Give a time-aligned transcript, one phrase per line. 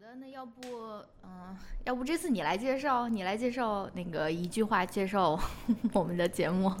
[0.00, 0.62] 的，那要不，
[1.22, 5.38] 嗯、要不这次你来介绍，你来介绍那个一句话介绍
[5.92, 6.72] 我们的节目。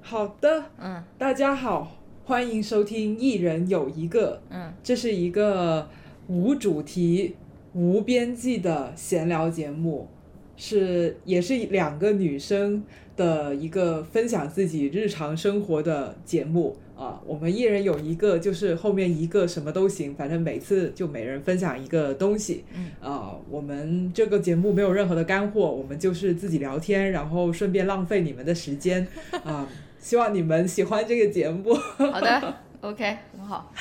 [0.00, 1.90] 好的，嗯大家好，
[2.24, 5.88] 欢迎收听《一人有一个》，嗯这是一个
[6.28, 7.34] 无主题、
[7.72, 10.08] 无边际的闲聊节目，
[10.56, 12.82] 是也是两个女生
[13.16, 17.20] 的一个分享自己日常生活的节目啊。
[17.26, 22.64] 我们一人有一个，就是后面一个什么都行，反正每次就每人分享一个东西。
[22.74, 29.06] 嗯啊，我们这个节目没有任何的干货，我们就是自己聊天，然后顺便浪费你们的时间
[29.44, 29.68] 啊。
[29.98, 31.72] 希望你们喜欢这个节目。
[31.74, 33.72] 好的， OK，很好。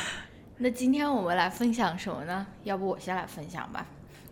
[0.58, 2.46] 那今天我们来分享什么呢？
[2.64, 3.88] 要不我先来分享吧。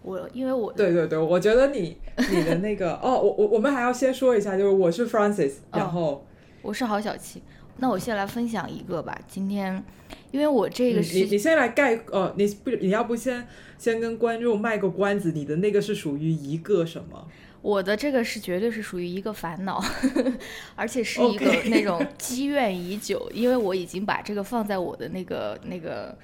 [0.10, 1.96] 我因为我对对对，我觉得你
[2.32, 6.26] 你的那个哦，我我我们还要先说一下，就是我是 Francis，哦然后、
[6.64, 7.44] 我是郝小七，
[7.78, 9.16] 那我先来分享一个吧。
[9.28, 9.84] 今天
[10.32, 17.28] 因为我这个嗯是、你你先来概呃，你不你要不先先跟观众卖个关子，你的那个是属于一个什么？
[17.62, 19.84] 我的这个是绝对是属于一个烦恼，
[20.76, 26.18] 而且是一个那种积怨已久，因为我已经把这个放在我的那个那个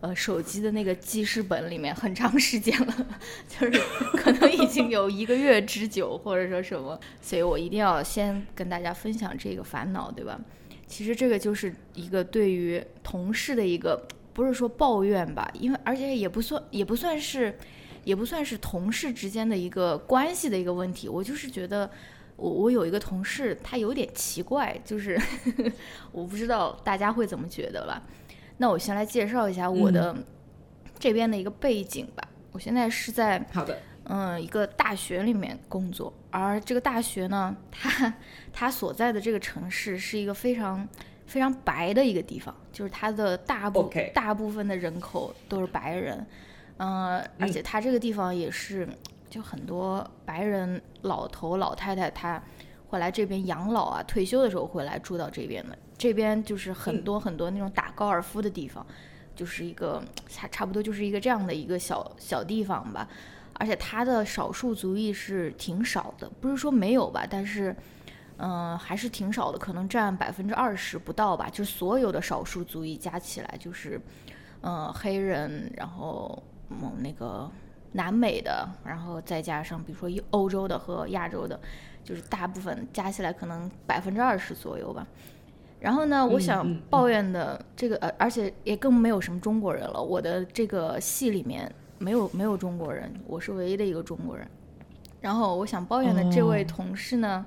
[0.00, 3.06] 呃手机的那个记事本里面很长时间了，
[3.48, 3.80] 就是
[4.16, 10.40] 可能已经有一个月之久，或者说什么，所以我一定要先跟大家分享这个烦恼，对吧？
[10.86, 17.56] 其实这个就是一个对于同事的一个，不是说抱怨吧，因为而且也不算也不算是。
[18.02, 21.88] 也不算是同事之间的一个关系的一个问题，我就是觉得
[22.34, 25.20] 我我有一个同事，他有点奇怪，就是
[26.10, 28.02] 我不知道大家会怎么觉得吧。
[28.60, 30.14] 那我先来介绍一下我的
[30.98, 32.22] 这边的一个背景吧。
[32.52, 38.14] 我现在是在好的，嗯一个大学里面工作，而这个大学呢，它
[38.52, 40.86] 它所在的这个城市是一个非常
[41.24, 46.26] 非常白的一个地方，就是它的大部大部分的人口都是白人。
[46.76, 48.86] 嗯，而且它这个地方也是，
[49.30, 52.42] 就很多白人老头老太太，他
[52.88, 55.78] 会来这边养老啊，退休的时候会来住到这边的。
[56.00, 58.86] 这边就是很多很多那种打高尔夫的地方，
[59.36, 63.06] 就是一个差差不多就是一个这样的一个小小地方吧。
[63.52, 67.76] 而且它的少数族裔是挺少的，不是说没有吧，但是，
[68.38, 71.50] 嗯、还是挺少的，可能占百分之二十不到吧。
[71.52, 74.00] 就所有的少数族裔加起来，就是，
[74.62, 77.50] 嗯、黑人，然后嗯那个
[77.92, 81.60] 南美的，然后再加上比如说欧洲的和亚洲的，
[82.02, 85.06] 就是大部分加起来可能百分之二十左右吧。
[85.80, 90.00] 然后呢，我嗯想抱怨的这个，呃，而且也更没有什么中国人了。
[90.00, 94.46] 我的这个戏里面没有没有中国人，我是唯一的一个中国人。
[95.20, 97.44] 然后我想抱怨的这位哦同事呢，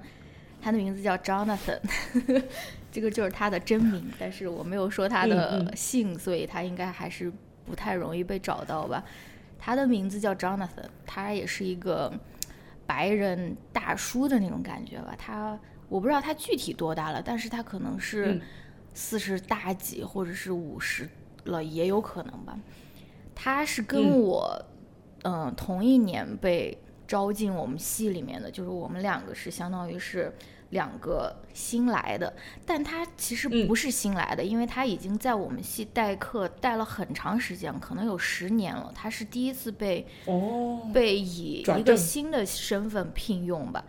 [0.61, 1.79] 他的名字叫 Jonathan，
[2.91, 7.31] 这个就是他的真名，但是我没有说他嗯的嗯姓，所以他应该还是
[7.65, 9.03] 不太容易被找到吧。
[9.59, 12.11] 他的名字叫 Jonathan，他也是一个
[12.85, 15.15] 白人大叔的那种感觉吧。
[15.17, 15.57] 他
[15.93, 18.41] 我不知道他具体多大了，但是他可能是嗯。
[18.95, 21.09] 四十大几或者是五十
[21.45, 22.59] 了，也有可能吧。
[23.35, 24.21] 他是跟嗯。
[24.21, 24.65] 我
[25.23, 26.77] 嗯、呃同一年被
[27.07, 30.31] 招进我们系里面的，就是我们两个是相当于是
[30.69, 32.31] 两个新来的，
[32.65, 33.67] 但他其实嗯。
[33.67, 38.91] 不是新来的，因为他已经在我们系代课带了很长时间，可能有十年了。
[38.95, 43.83] 他是第一次被哦，被以一个新的身份聘用吧，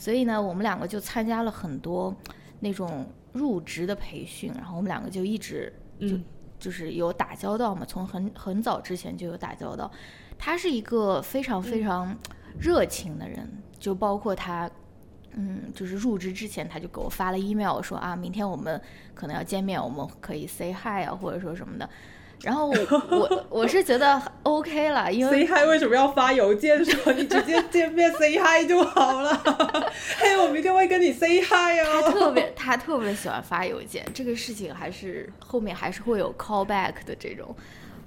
[0.00, 2.14] 所以呢，我们两个就参加了很多
[2.60, 6.24] 那种入职的培训，然后我们两个就一直就、嗯
[6.58, 9.90] 就是有打交道嘛，从很很早之前就有打交道。
[10.38, 12.16] 他是一个非常非常
[12.58, 13.46] 热情的人，
[13.78, 14.70] 就包括他。
[15.34, 18.82] 嗯，就是入职之前他就给我发了 email 说啊，明天我们
[19.14, 21.88] 可能要见面，我们可以 say hi 啊，或者说什么的。
[22.42, 22.76] 然后我
[23.10, 27.12] 我 我是觉得 OK 了，因为 say hi 为什么要发邮件说？
[27.12, 29.34] 你直接见面 say hi 就好了。
[30.18, 32.12] 嘿，我明天会跟你 say hi 哦他哦。
[32.12, 37.54] 特别他特别喜欢发邮件，这个事情还是后面还是会有 callback 的这种，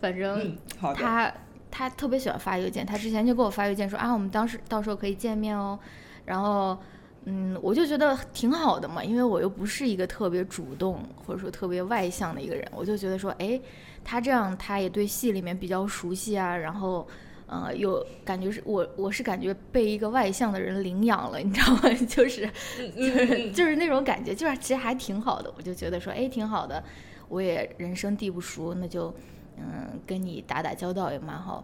[0.02, 0.58] 反正。
[0.96, 1.32] 他
[1.70, 5.78] 他特别喜欢发邮件，他之前就给我发邮件说啊，我们当时到时候可以见面哦，
[6.26, 6.78] 然后。
[7.26, 13.58] 嗯，我就觉得挺好的嘛，因为我又不是一个特别主动或者说特别外向的一个人，我就觉得说，哎，
[14.03, 17.08] 他这样他也对戏里面比较熟悉啊，然后，
[17.47, 21.82] 呃，有感觉是我我是感觉被一个外向的人领养了，你知道吗？
[22.08, 26.84] 就是嗯就是就是那种感觉，就是其实还挺好的，我就觉得说，哎，挺好的，
[27.29, 29.14] 我也人生地不熟，那就
[29.58, 31.64] 嗯跟你打打交道也蛮好。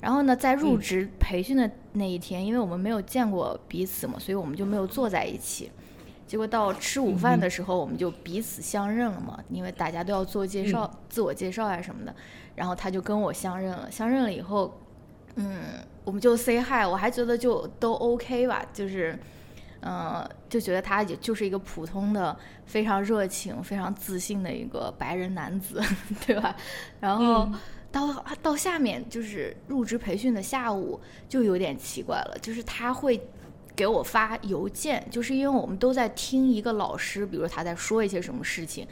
[0.00, 5.70] 然后呢，在入嗯职培训的那一天，因为我们没有见过彼此嘛，所以我们就没有坐在一起。
[6.28, 12.14] 结果到吃午饭的时候，我们就彼此相认了嘛，因为大家都要做介绍、自我介绍啊什么的。
[12.54, 14.78] 然后他就跟我相认了，相认了以后，
[15.36, 15.62] 嗯，
[16.04, 19.18] 我们就 say hi，我还觉得就都 OK 吧，就是，
[19.80, 22.36] 嗯，就觉得他也就是一个普通的、
[22.66, 25.80] 非常热情、非常自信的一个白人男子，
[26.26, 26.54] 对吧？
[27.00, 27.48] 然后
[27.90, 33.18] 到到下面就是入职培训的下午就有点奇怪了，就是他会
[33.78, 38.84] 给我发邮件，就是因为我们都在听一个老师，比如他在说一些什么事情。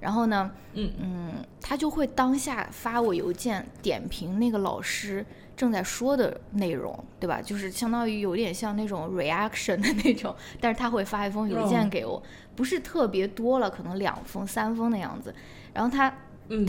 [0.00, 1.32] 然后呢，嗯嗯，
[1.62, 5.24] 他就会当下发我邮件点评那个老师
[5.56, 7.40] 正在说的内容，对吧？
[7.40, 12.22] 就是相当于有点像那种 reaction 的那种， 但是他会发一封邮件给我，
[12.54, 15.34] 不是特别多了，可能两封三封的样子。
[15.72, 16.14] 然后他，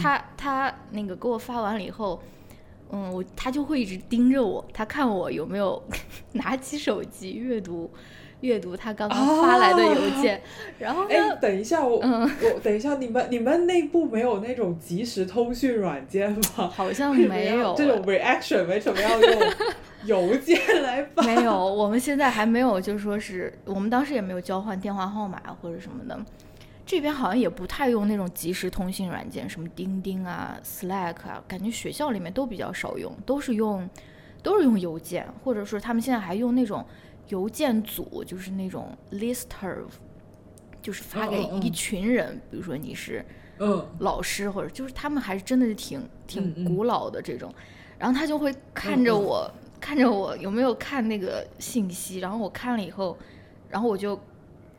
[0.02, 2.24] 他他那个给我发完了以后，
[2.92, 5.82] 嗯，我他就会一直盯着我，他看我有没有
[6.34, 7.90] 拿起手机阅读。
[8.42, 10.40] 阅读他刚刚发来的邮件，
[10.78, 16.70] 然后哎，等一下，我嗯我等一下，你们你们内部没有那种即时通讯软件吗？
[16.72, 19.42] 好像没有 这种 reaction，为什么要用
[20.04, 21.24] 邮件来发？
[21.26, 26.20] 没有，我们现在还没有，就说是我们当时也没有交换电话号码或者什么的，
[26.86, 33.90] 这边好像也不太用那种即时通信软件，什么钉钉啊、Slack 啊，感觉学校里面都比较少用，都是用
[34.44, 36.86] 都是用邮件，或者说他们现在还用那种。
[37.30, 39.78] 邮件组就是那种 lister，
[40.80, 43.26] 就是发给一群人，比如说你是
[43.58, 47.52] 嗯老师或者就是他们还是真的是挺挺古老的这种，
[47.98, 49.52] 然后他就会看着我
[49.82, 53.18] 看着我有没有看那个信息，然后我看了以后，
[53.70, 54.16] 然后我就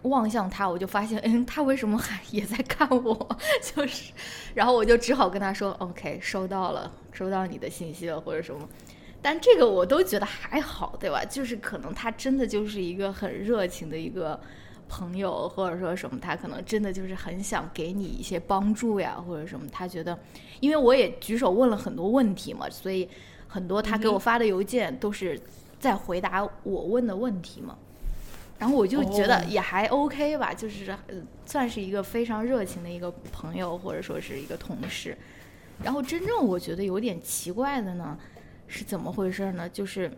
[0.07, 4.13] 望向他，我就发现 嗯他为什么还也在看我， 就是，
[4.55, 8.69] 然后我就只好跟他说 OK 收到了收到你的信息了或者什么。
[9.23, 11.25] 但这个我都觉得还好，对吧？
[11.25, 14.39] 就是可能他真的就是一个很热情的一个
[14.89, 19.67] 朋友，或者说什么，他可能真的就是很想给你一些帮助呀，或者什么。
[19.73, 20.17] 他觉得，
[20.61, 23.09] 因为我也举手问了很多问题嘛，所以
[23.49, 25.41] 很多他给我发的邮件都是
[25.81, 27.77] 在回答我问的问题嘛。
[28.59, 30.97] 然后我就觉得也还 OK 吧，就是
[31.45, 35.17] 算是一个非常热情的一个朋友，或者说是一个同事。
[35.83, 38.19] 然后真正我觉得有点奇怪的呢。
[38.69, 39.69] 是怎么回事呢？
[39.69, 40.11] 就是，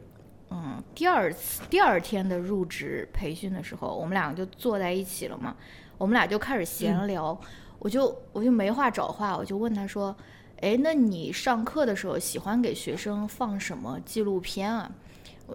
[0.49, 5.55] 嗯，第二次第二天的入职培训的时候，我们两个就坐在一起了嘛，
[5.99, 7.39] 我们俩就开始闲聊，
[7.79, 10.17] 我就我就没话找话，我就问他说，
[10.63, 14.91] 哎，那你上课的时候喜欢给学生放什么纪录片啊？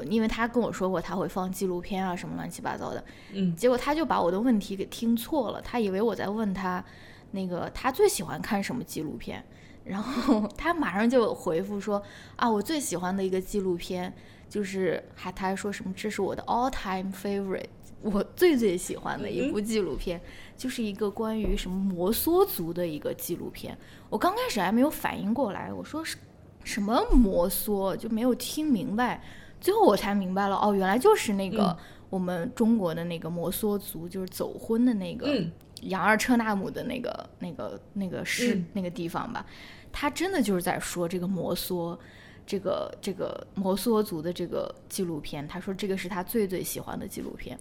[0.09, 3.03] 因为他跟我说过他会放纪录片啊，什么乱七八糟的，
[3.33, 6.83] 嗯，结果他就把我的问题给听错了，他以为我在问他，
[7.31, 9.43] 那个他最喜欢看什么纪录片。
[9.83, 12.01] 然后 他马上就回复说
[12.37, 14.13] ：“啊，我最喜欢的一个纪录片，
[14.47, 17.65] 就是还他还说什么这是我的 all time favorite，
[18.01, 20.21] 我最最喜欢的一部纪录片，
[20.55, 23.77] 就是一个关于什么摩梭族的一个纪录片。
[24.09, 26.15] 我刚开始还没有反应过来，我说是
[26.63, 29.21] 什么摩梭，就没有听明白。
[29.63, 31.75] 最后我才明白了，哦，原来就是那个
[32.09, 35.43] 我们中国的那个摩梭族，就是走婚的那个。”
[35.87, 39.45] 杨二车纳姆的那个、那个、那个是那个地方吧？
[39.91, 41.97] 他真的就是在说这个摩梭，
[42.45, 45.45] 这个这个摩梭族的这个纪录片。
[45.45, 47.59] 他说这个是他最最喜欢的纪录片。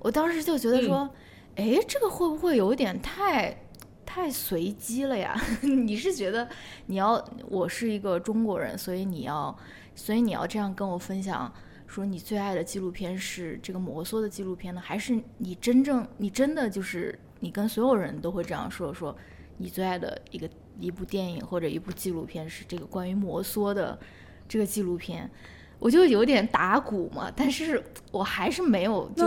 [0.00, 1.08] 我当时就觉得说，
[1.54, 3.56] 哎，这个会不会有点太
[4.04, 5.40] 太随机了呀？
[5.62, 6.48] 你是觉得
[6.86, 9.56] 你要我是一个中国人，所以你要
[9.94, 11.52] 所以你要这样跟我分享，
[11.86, 14.80] 说你最爱的纪录片是这个摩梭的纪录片呢？
[14.80, 17.18] 还是你真正你真的就是？
[17.42, 19.16] 你跟所有人都会这样说：说
[19.56, 20.46] 你最爱的一个
[20.78, 23.98] 一部电影或者一部纪录片是这个关于摩梭的
[24.46, 25.30] 这个纪录片，
[25.78, 27.32] 我就有点打鼓嘛。
[27.34, 29.26] 但是我还是没有就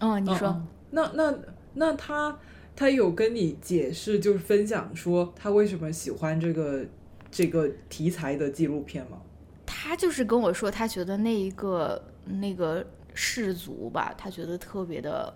[0.00, 1.38] 嗯，你说那那
[1.74, 2.38] 那他
[2.74, 6.86] 他有跟你解释，就是分享说他为什么喜欢这个
[7.30, 9.18] 这个题材的纪录片吗？
[9.70, 12.84] 他就是跟我说，他觉得那一个那个
[13.14, 15.32] 氏族吧，他觉得特别的。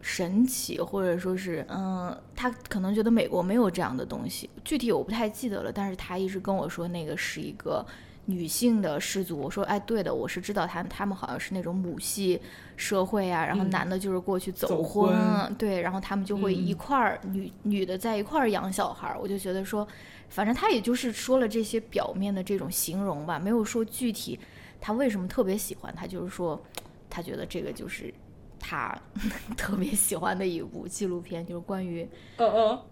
[0.00, 5.72] 神奇，或者说是，嗯，他可能觉得美国没有这样的东西，具体我不太记得了。
[5.72, 7.84] 但是他一直跟我说那个是一个
[8.28, 9.38] 女性的氏族。
[9.38, 12.40] 我说，哎，对的，我是知道他他们好像是那种母系
[12.76, 15.12] 社会啊，然后男的就是过去走婚，
[15.56, 19.18] 对，然后他们就会一块儿女女的在一块儿养小孩儿。
[19.18, 19.86] 我就觉得说，
[20.28, 24.38] 反正他也就是说了这些表面的这种形容吧，没有说具体
[24.80, 25.94] 他为什么特别喜欢。
[25.96, 26.62] 他就是说，
[27.10, 28.12] 他觉得这个就是。
[28.60, 28.92] 他
[29.56, 32.06] 特别喜欢的一部纪录片，就是关于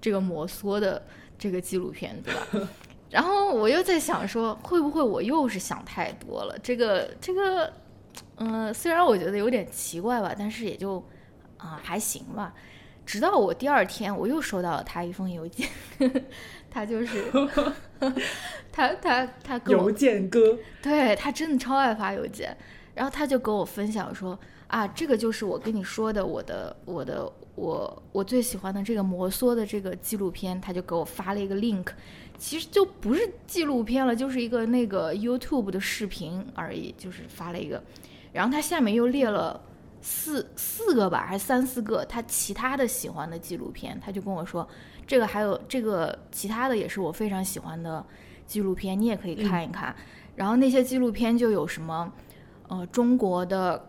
[0.01, 1.05] 这个摩梭的
[1.37, 2.69] 这个纪录片，对吧？
[3.17, 6.55] 然后我又在想说，会不会我又是想太多了？
[6.63, 7.73] 这个这个，
[8.37, 11.03] 嗯，虽然我觉得有点奇怪吧，但是也就
[11.57, 12.53] 啊还行吧。
[13.07, 15.67] 直到我第二天，我又收到了他一封邮件，
[16.71, 17.25] 他就是
[18.71, 22.55] 他他他给我邮件哥， 对他真的超爱发邮件，
[22.95, 31.87] 然后他就跟我分享说啊，这个就是我跟你说的我的我的我我最喜欢的这个摩梭的这个纪录片，他就给我发了一个 link，
[32.39, 37.83] 其实就不是纪录片了，就是一个那个 YouTube 的视频而已，就是发了一个，
[38.33, 39.61] 然后他下面又列了
[40.01, 44.67] 四四个吧，还是三四个他其他的喜欢的纪录片，他就跟我说
[45.07, 48.05] 这个还有这个其他的也是我非常喜欢的
[48.47, 49.95] 纪录片，你也可以看一看。
[50.37, 52.13] 然后那些纪录片就有什么，
[52.69, 53.89] 呃，中国的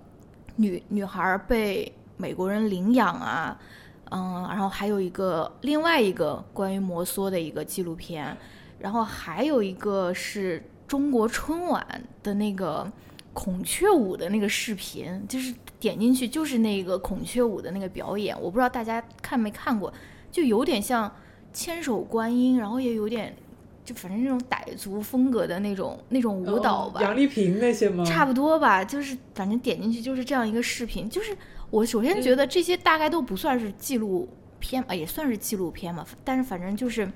[0.55, 3.59] 女女孩被美国人领养啊，
[4.11, 8.35] 嗯，然后还有一个另外一个关于摩梭的一个纪录片，
[8.79, 11.85] 然后还有一个是中国春晚
[12.23, 12.89] 的那个
[13.33, 19.93] 孔雀舞的那个视频，就是点进去就是那个孔雀舞的那个表演，我不知道大家看没看过，
[20.31, 21.11] 就有点像
[21.53, 23.35] 千手观音，然后也有点。
[23.85, 28.03] 就反正那种傣族风格的那种那种舞蹈吧，杨丽萍那些吗？
[28.03, 31.09] 差不多吧，就是反正点进去就是这样一个视频。
[31.09, 31.33] 就是
[31.69, 34.27] 我首先觉得这些大概都不算是纪录
[34.59, 37.09] 片啊，也算是纪录片嘛，但是反正就是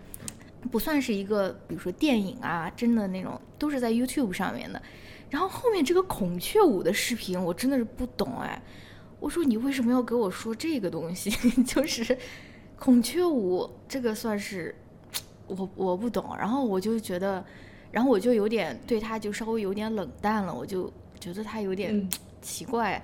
[0.71, 4.81] 不算是一个，比如说电影啊，真的那种都是在 YouTube 上面的。
[5.29, 8.61] 然后后面这个孔雀舞的视频，我真的是不懂哎。
[9.19, 11.29] 我说你为什么要给我说这个东西？
[11.63, 12.17] 就是
[12.77, 14.75] 孔雀舞这个算是。
[15.47, 17.43] 我我不懂，然后我就觉得，
[17.91, 20.89] 然后我就有点对他就稍微有点冷淡了，我就
[21.19, 22.09] 觉得他有点
[22.41, 23.03] 奇怪。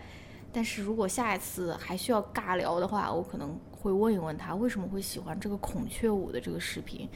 [0.51, 7.07] 但是如果下一次还需要尬聊的话，我可能会问一问他为什么会喜欢这个孔雀舞的这个视频。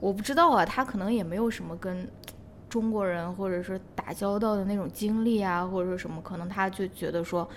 [0.00, 2.08] 我不知道啊，他可能也没有什么跟
[2.68, 7.48] 中国人或者说打交道的那种经历啊，或者说什么，可能他就觉得说，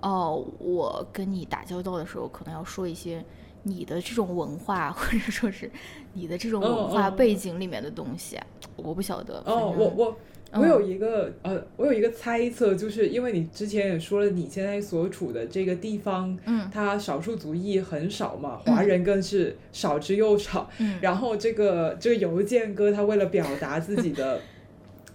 [0.00, 3.24] 哦，我跟你打交道的时候，可能要说一些。
[3.64, 5.70] 你的这种文化，或者说是
[6.14, 8.36] 你的这种文化背景里面的东西，
[8.74, 9.40] 我不晓得。
[9.46, 10.16] 哦，我我
[10.52, 20.68] 我有一个呃，我有一个猜测，就是因为你之前也说了，你现在所处的这个地方，嗯，它少数族裔很少嘛，华人更是少之又少。
[20.78, 24.40] 嗯，然后这个这个邮件哥，他为了表达自己的。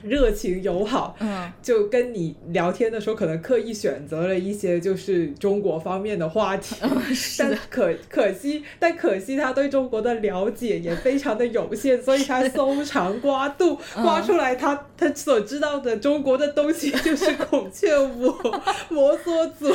[0.04, 6.75] 热情友好，嗯，就跟你聊天的时候，可能刻意选择了一些就是中国方面的话题，
[7.39, 18.34] 但可可惜，但可惜他对中国的了解也非常的有限， 所以他搜肠刮肚，刮出来他他所知道的中国的东西就是孔雀舞、
[18.89, 19.74] 摩梭族，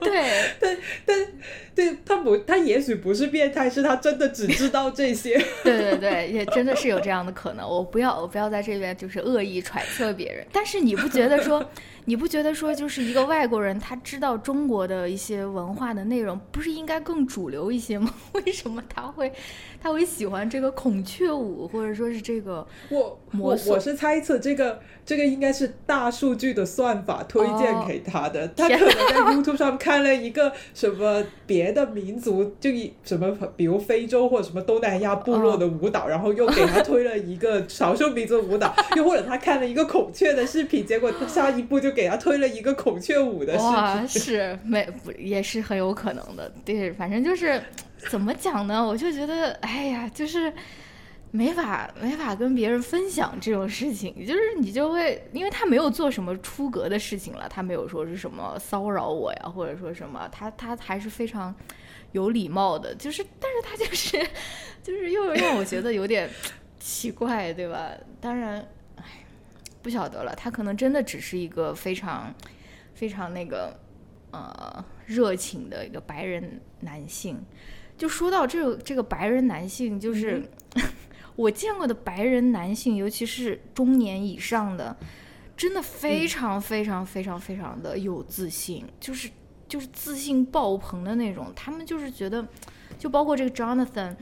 [0.00, 0.22] 对，
[0.58, 1.16] 但但。
[1.76, 5.38] 对他不，他也许不是变态，是他真的只知道这些。
[5.62, 7.68] 对对对，也真的是有这样的可能。
[7.68, 10.46] 我不要，我不要在这边就是恶意揣测别人。
[10.52, 11.68] 但是你不觉得说，
[12.06, 18.12] 你不觉得说，就是一个外国人，他知道中国的一些文化的内容，不是应该更主流一些吗？
[18.32, 19.32] 为什么他会，
[19.80, 22.66] 他会喜欢这个孔雀舞，或者说是这个？
[22.90, 24.80] 我我我是猜测这个。
[25.06, 43.66] 这个应该是大数据的算法推荐给他的， 他可能在 YouTube 上看了一个什么别的民族，就一什么比如非洲或者什么东南亚部落的舞蹈，然后又给他推了一个少数民族舞蹈， 又或者他看了一个孔雀的视频，结果下一步就给他推了一个孔雀舞的视频。
[43.66, 47.60] 哇，是没不也是很有可能的，对，反正就是
[48.10, 48.86] 怎么讲呢？
[48.86, 50.52] 我就觉得，哎呀，就是。
[51.32, 61.54] 没法没法跟别人分享这种事情，就是你就会，因为他没有做什么出格的事情了，他没有说是什么骚扰我呀，或者说什么，他他还是非常
[62.12, 64.26] 有礼貌的，就是，但是他就是，
[64.82, 66.30] 就是又让我觉得有点
[66.78, 67.90] 奇怪，对吧？
[68.18, 68.66] 当然，
[69.86, 72.34] 不晓得了，他可能真的只是一个非常
[72.92, 73.78] 非常那个
[74.32, 77.38] 呃热情的一个白人男性。
[77.96, 80.42] 就说到这个这个白人男性，就是。
[81.36, 84.96] 我见过的白人男性，尤其是中年以上的，
[85.54, 89.28] 真的非常非常非常非常的有自信，就是
[89.68, 91.52] 就是自信爆棚的那种。
[91.54, 92.48] 他们就是觉得，
[92.98, 94.16] 就包括这个 Jonathan，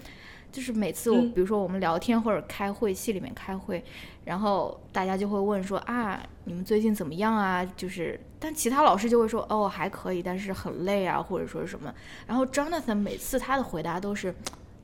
[0.55, 3.83] 就是每次我比如说我们聊天或者开会，系里面开会，
[4.25, 7.65] 然后大家就会问说啊，你们最近怎么样啊？
[7.77, 11.93] 就是，但其他老师就会说哦还可以，但是很累啊，或者说什么。
[12.25, 14.33] 然后 Jonathan 每次他的回答都是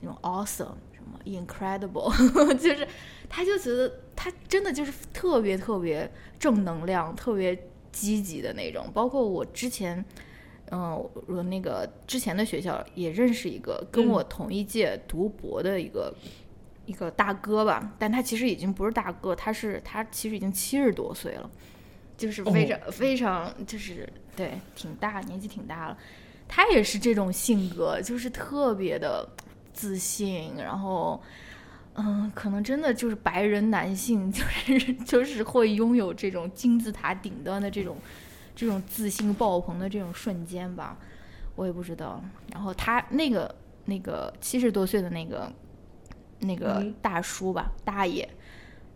[0.00, 1.20] 那种 awesome 什么。
[1.24, 2.88] Incredible，就是
[3.28, 7.56] 他就觉得他真的就是特别特别正能量、特别
[7.92, 8.86] 积极的那种。
[8.92, 10.02] 包括我之前，
[10.70, 10.92] 嗯，
[11.26, 16.14] 我那个之前的学校也认识一个跟我同一届读博的一个
[16.86, 21.50] 一个大哥吧，但他其实已经不是大哥，他是他其实已经七十多岁了，
[22.16, 25.98] 就是非常非常就是对挺大年纪挺大了。
[26.48, 29.28] 他也是这种性格，就是特别的
[29.72, 31.22] 自信，然后。
[31.96, 37.96] 嗯，可能真的就是白人男性，就是 就是会拥有这种金字塔顶端的这种
[38.61, 40.95] 这种自信爆棚的这种瞬间吧，
[41.57, 42.23] 我也不知道。
[42.52, 43.55] 然后他那个
[43.87, 45.50] 那个七十多岁的那个
[46.40, 48.29] 那个大叔吧，大爷，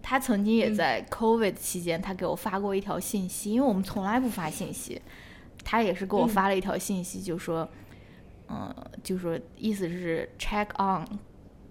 [0.02, 5.00] 他曾经也在 COVID 期间，他给我发过一条信息，因为我们从来不发信息，
[5.64, 7.66] 他也是给我发了一条信息，就说，
[8.50, 8.70] 嗯，
[9.02, 11.06] 就说意思是 check on。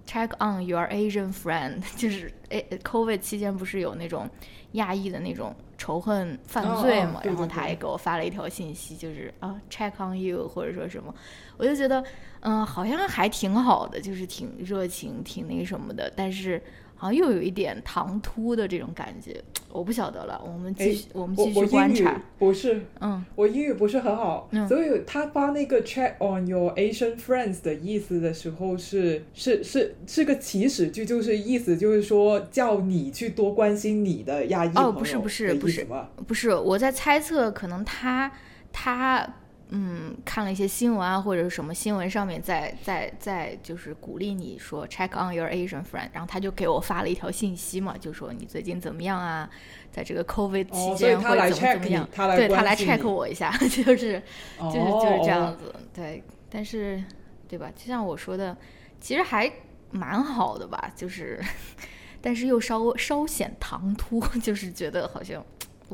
[0.05, 4.29] Check on your Asian friend， 就是诶，COVID 期间不是有那种
[4.73, 7.21] 亚裔的那种仇恨犯罪嘛？
[7.23, 11.13] 然后他也给我发了一条信息，就是啊，check on you 或者说什么，
[11.57, 12.03] 我就觉得
[12.41, 16.61] 嗯，好像还挺好的，就是挺热情，挺那什么的，但是。
[17.03, 20.41] 好像又有一点唐突的这种感觉，我不晓得了。
[20.41, 22.17] 我们继续，我们继续观察。
[22.39, 34.89] 不是，嗯，我英语不是很好，所以他发那个 check on your Asian friends 的意思的时候是是是是个祈使句，就是意思就是说叫你去多关心你的亚裔朋友。
[34.89, 35.85] 哦，不是不是不是
[36.25, 38.31] 不是，我在猜测，可能他
[38.71, 39.27] 他。
[39.69, 49.49] 嗯，看了一些新闻啊，或者什么新闻上面在在在就是鼓励你说 check on your Asian friend，然后他就给我发了一条信息嘛，就说你最近怎么样啊，
[49.91, 52.07] 在这个 COVID 期间会怎么怎么样？
[52.37, 54.21] 对他来 check 我一下， 就是就是
[54.59, 55.73] 就是这样子。
[55.91, 57.03] 对，但是
[57.47, 57.71] 对吧？
[57.75, 58.55] 就像我说的，
[59.01, 59.51] 其实还
[59.89, 61.41] 蛮好的吧，就是
[62.21, 65.43] 但是又稍稍显唐突， 就是觉得好像。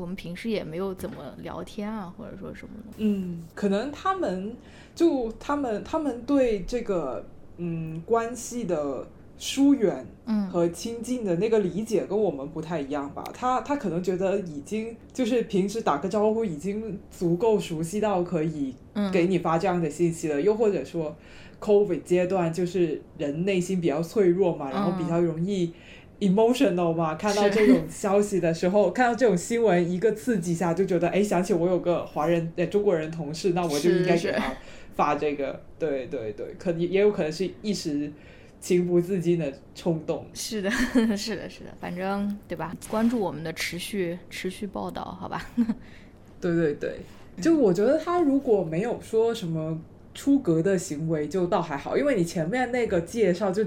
[0.00, 2.94] 我们平时也没有怎么聊天啊，或者说什么的。
[2.96, 4.56] 嗯，可能他们
[4.94, 7.26] 就他们他们对这个
[7.58, 13.22] 嗯关系的疏远嗯和亲近的那个理解跟我们不太一样吧。
[13.34, 18.74] 他他可能觉得已经就是平时打个招呼已经足够熟悉到可以
[19.12, 20.40] 给你发这样的信息了。
[20.40, 21.16] 又或者说
[21.60, 25.72] ，COVID 阶段就是人内心比较脆弱嘛，然后比较容易。
[26.20, 34.52] Emotional 嘛，看到这种消息的时候，看到这种新闻，一个刺激下就觉得，哎，想起我有个华人呃中国人同事，那我就应该给他
[34.94, 38.12] 发这个，对对对，可能也有可能是一时
[38.60, 40.26] 情不自禁的冲动。
[40.34, 40.70] 是的，
[41.16, 42.76] 是的，是的，反正对吧？
[42.88, 45.46] 关注我们的持续持续报道，好吧？
[46.40, 46.96] 对对对，
[47.40, 49.80] 就我觉得他如果没有说什么。
[50.14, 53.64] 出格的行为就倒还好，因为你前面那个介绍就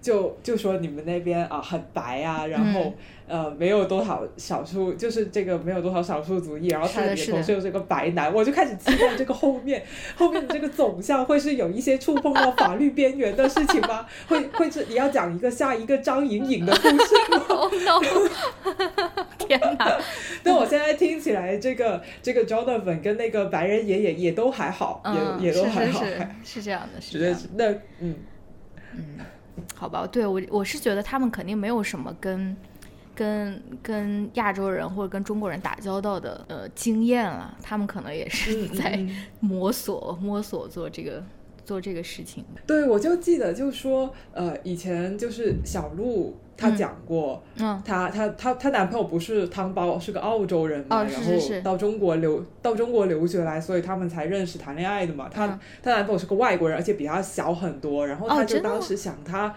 [0.00, 2.92] 就就说你们那边啊很白啊，然后
[3.30, 9.82] 呃没有多少少数，就是这个没有多少少数族裔，然后他的同事又是个白男，我就开始期待这个后面
[10.16, 14.04] 后面的这个走向会是有一些触碰到法律边缘的事情吗？
[14.26, 17.46] 会会是你要讲一个下一个张颖颖的故事吗？
[19.38, 19.98] 天哪！
[20.42, 25.02] 但我现在听起来，这个这个 Jonathan 跟那个白人爷爷也都还好，
[25.40, 26.04] 也也都还好，
[26.44, 27.38] 是这样的，是这样。
[27.54, 28.14] 那嗯
[28.94, 29.18] 嗯，
[29.74, 32.56] 好吧，对我我是觉得他们肯定没有什么跟
[33.20, 38.98] 跟跟亚洲人或者跟中国人打交道的呃经验了，他们可能也是在
[39.40, 41.22] 摸索摸索做这个。
[41.62, 55.28] 做这个事情，对我就记得，就说，呃，以前就是小鹿她讲过，嗯，她她她她男朋友不是汤包，是个澳洲人嘛，然后到中国留到中国留学来，所以他们才认识谈恋爱的嘛。
[55.32, 59.54] 她她男朋友是个外国人，而且比她小很多，然后她就当时想他。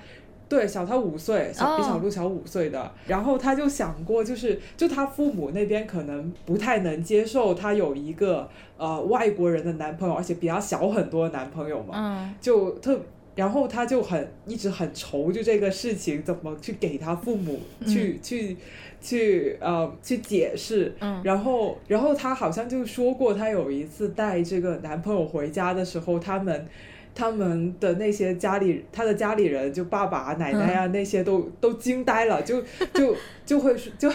[0.53, 2.91] 对，小他五岁，小比小鹿小五岁的。
[3.07, 11.93] 然后他就想过，就是就他父母那边可能不太能接受他有一个呃外国人的男朋友，而且比他小很多男朋友嘛。
[11.95, 12.35] 嗯。
[12.39, 12.99] 就特，
[13.33, 18.55] 然后他就很一直很愁，就这个事情怎么去给他父母去去
[19.01, 20.93] 去呃去解释。
[20.99, 21.19] 嗯。
[21.23, 26.67] 然后，然后他好像就说过，他有一次带这个男朋友回家的时候，他们。
[27.15, 32.61] 他们的那些家里，他的家里人，就爸爸、奶奶啊，那些都都惊呆了，就
[32.93, 34.11] 就就会就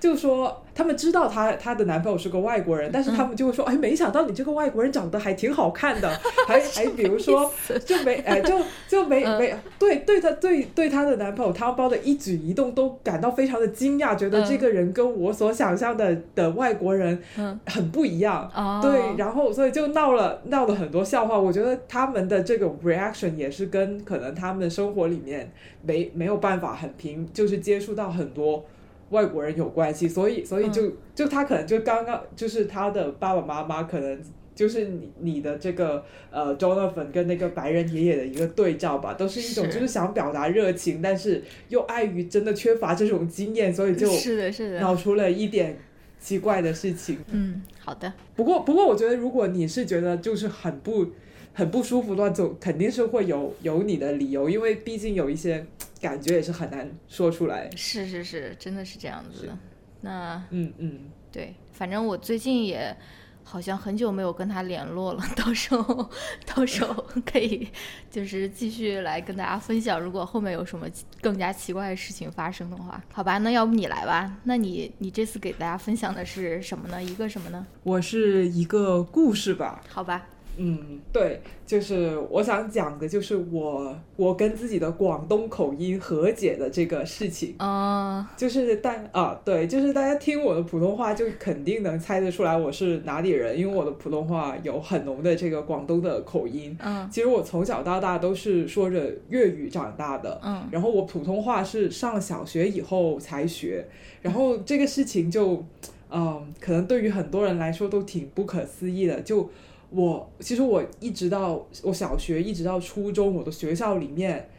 [0.00, 0.64] 就说。
[0.78, 6.08] 他们知道她她的男朋友是个外国人，但是他们就会说：“哎，没想到你这个外国人长得还挺好看的。
[6.46, 7.52] ”还还比如说，
[7.84, 17.20] 就没哎，就就没没对对她对对她的男朋友汤包的一举一动都感到非常的惊讶，觉得这个人跟我所想象的的外国人
[17.66, 18.48] 很不一样。
[18.80, 21.36] 对，然后所以就闹了闹了很多笑话。
[21.36, 25.50] 我觉得他们的这种 reaction 也是跟可能他们生活里面
[25.82, 28.64] 没没有办法很平，就是接触到很多。
[29.10, 34.20] 外国人有关系，所以所以就就他可能就刚刚就是他的爸爸妈妈可能
[34.54, 45.78] 就是你你的这个呃 Jonathan 跟那个白人爷爷的一个对照吧，都是一种就是想表达热情，但是又碍于真的缺乏这种经验，所以就是的是的闹出了一点
[46.18, 47.18] 奇怪的事情。
[47.30, 48.12] 嗯，好的。
[48.34, 51.06] 不过，不过，我觉得如果你是觉得就是很不
[51.52, 55.64] 很不舒服的话，就肯定是会有有你的理由，因为毕竟有一些
[56.00, 57.70] 感觉也是很难说出来。
[57.76, 59.58] 是是是，真的是这样子的。
[60.00, 61.00] 那嗯嗯，
[61.32, 62.96] 对，反正我最近也
[63.42, 66.08] 好像很久没有跟他联络了， 到时候
[66.46, 67.66] 到时候可以
[68.10, 70.86] 就是继续来跟大家分享，如果后面有什么
[71.20, 74.36] 更加奇怪的事情发生的话，好吧，那要不你来吧？
[74.44, 77.02] 那你你这次给大家分享的是什么呢？
[77.02, 77.66] 一个什么呢？
[77.82, 79.80] 我是一个故事吧。
[79.88, 80.26] 好吧。
[80.60, 87.54] 嗯，对，就是我想讲的，就是我我跟自己的广东口音和解的这个事情。
[87.58, 96.76] 啊，就是大啊，对，就是大家听我的普通话，就肯定能猜得出来我是哪里人，因为我的普通话有很浓的这个广东的口音。
[96.82, 100.40] 嗯，其实我从小到大都是说着粤语长大的。
[100.42, 103.86] 嗯，然后我普通话是上小学以后才学，
[104.20, 105.64] 然后这个事情就，
[106.10, 109.48] 嗯，可能对于很多人来说都挺不可思议的，就。
[109.90, 114.50] 我其实我一直到我小学一直到初中，我的学校里面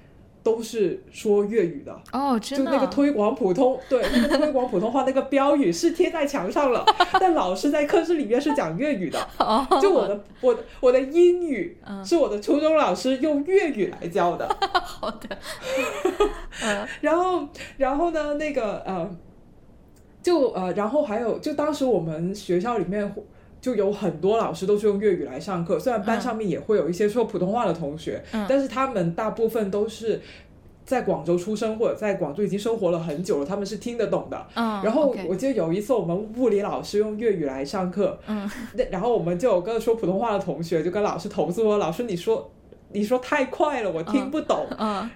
[0.42, 6.84] 都是说粤语的哦，就那个推广普通，对，那个推广普通话那个标语是贴在墙上了，
[7.20, 9.20] 但老师在课室里面是讲粤语的。
[9.80, 14.50] 就我的我的我的英语是我的初中老师用粤语来教的。
[14.82, 15.38] 好的。
[17.02, 19.16] 然后然后呢，那个呃，
[20.24, 23.14] 就呃，然后还有就当时我们学校里面。
[23.62, 30.22] 就有很多老师都是用粤语来上课，虽然班上面也会有一些说普通话的同学，但是他们大部分都是
[30.86, 34.48] 在广州出生或者在广州已经生活了很久了，他们是听得懂的。
[34.84, 38.18] 然后我记得有一次我们物理老师用粤语来上课，
[38.74, 42.50] 那然后我们就有个说普通话的同学就跟老师投诉说：“老师，你说
[42.92, 44.66] 你说太快了，我听不懂。”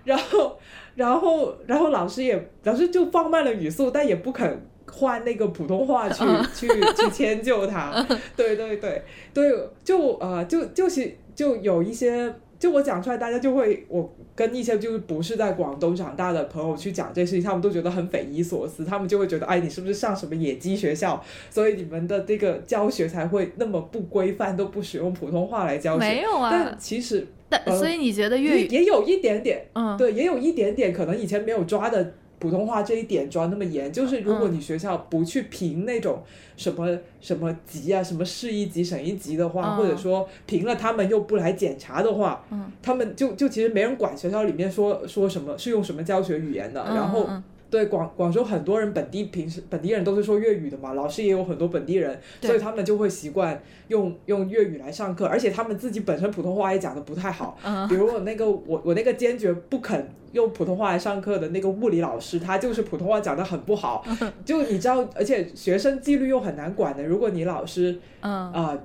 [0.03, 0.57] 然后
[0.95, 4.61] 然后然后老师也老师就放慢了语速，但也不肯。
[4.95, 9.03] 换那个普通话去 去去迁就他，对对对。
[9.33, 9.51] 对，
[9.83, 26.05] 就呃就就是就有一些，就我讲出来，大家就会我跟一些就是不是在广东长大的朋友去讲这事情，他们都觉得很匪夷所思，他们就会觉得，哎，你是不是上什么野鸡学校，所以你们的这个教学才会那么不规范，都不使用普通话来教学？
[26.05, 32.13] 没有啊，但其实，但所以你觉得粤语也有一点点，嗯，对，也有一点点，可能以前没有抓的。
[32.43, 36.21] 普通话这一点抓那么严，就是如果你学校不去评那种
[36.57, 42.43] 什么什么级啊，什么市一级、省一级的话，或者说评了他们又不来检查的话，
[42.81, 47.29] 他们就就其实没人管学校里面说说什么是用什么教学语言的，然后。
[47.73, 57.57] 对广广州很多人本地平时本地人都是说粤语的嘛，老师也有很多本地人，所以他们就会习惯用用粤语来上课，而且他们自己本身普通话也讲的不太好。
[57.89, 64.05] 比如我那个我我那个坚决不肯用普通话来上课的那个物理老师，他就是普通话讲的很不好。
[64.45, 68.77] 就你知道，而且学生纪律又很难管的，如果你老师啊。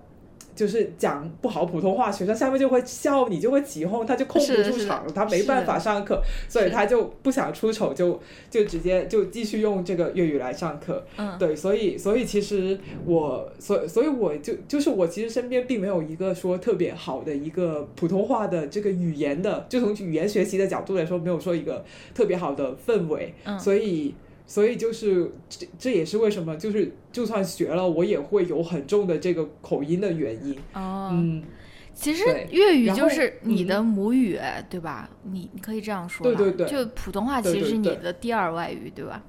[0.58, 11.06] 就是讲不好普通话，学生下面就会笑你，就会起哄，他就控不住场，他没办法上课，所以他就不想出丑，就就直接就继续用这个粤语来上课。
[11.16, 23.32] 嗯，对，所以所以其实我所所以我就就是我其实身边并没有一个说特别好的一个普通话的这个语言的，就从语言学习的角度来说，没有说一个特别好的氛围。
[23.44, 24.16] 嗯，所以。
[24.48, 30.56] 所以就是这，这也是为什么，就是就算学了，我也会有很重的这个口音的原因。
[30.72, 31.44] 哦，嗯，
[31.92, 35.10] 其实粤语就是你的母语，对吧？
[35.24, 36.24] 你你可以这样说。
[36.24, 36.66] 对对对。
[36.66, 39.22] 就普通话其实是你的第二外语，对吧？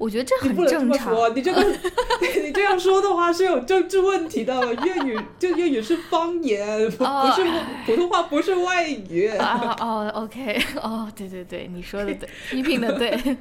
[0.00, 1.36] 我觉得这很正常。
[1.36, 1.62] 你这个，
[2.42, 4.74] 你这样说的话是有政治问题的。
[4.82, 7.44] 粤语就粤语是方言，不是
[7.84, 9.26] 普通话，不是外语。
[9.28, 13.36] 啊哦，OK， 哦，对对对，你说的对，批评的对。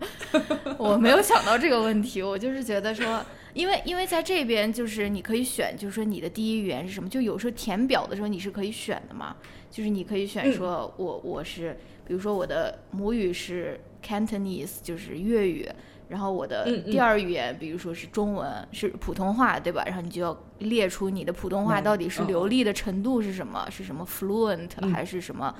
[0.78, 9.36] 我没有想到这个问题，我就是觉得说，因为因为在这边就是你可以选，就是说你的第一语言是什么，就有时候填表的时候你是可以选的嘛，
[9.70, 15.68] 就是你可以选说我我是，比如说我的母语是 Cantonese，就是粤语。
[16.08, 19.82] 然后我的第二语言，比如说是中文，是普通话，对吧？
[19.86, 25.54] 然后你就要列出你的普通话到底是流利的程度是什么，是什么 fluent 还是什么？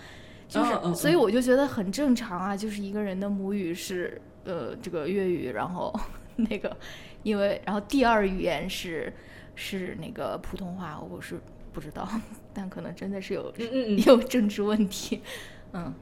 [0.49, 5.95] 就是，所以我就觉得很正常啊，就是一个人的母语是呃这个粤语，然后
[6.37, 6.75] 那个
[7.23, 9.13] 因为然后第二语言是
[9.55, 11.39] 是那个普通话，我是
[11.73, 12.09] 不知道，
[12.55, 13.53] 但可能真的是有
[14.07, 15.21] 有政治问题。
[15.73, 15.95] 嗯，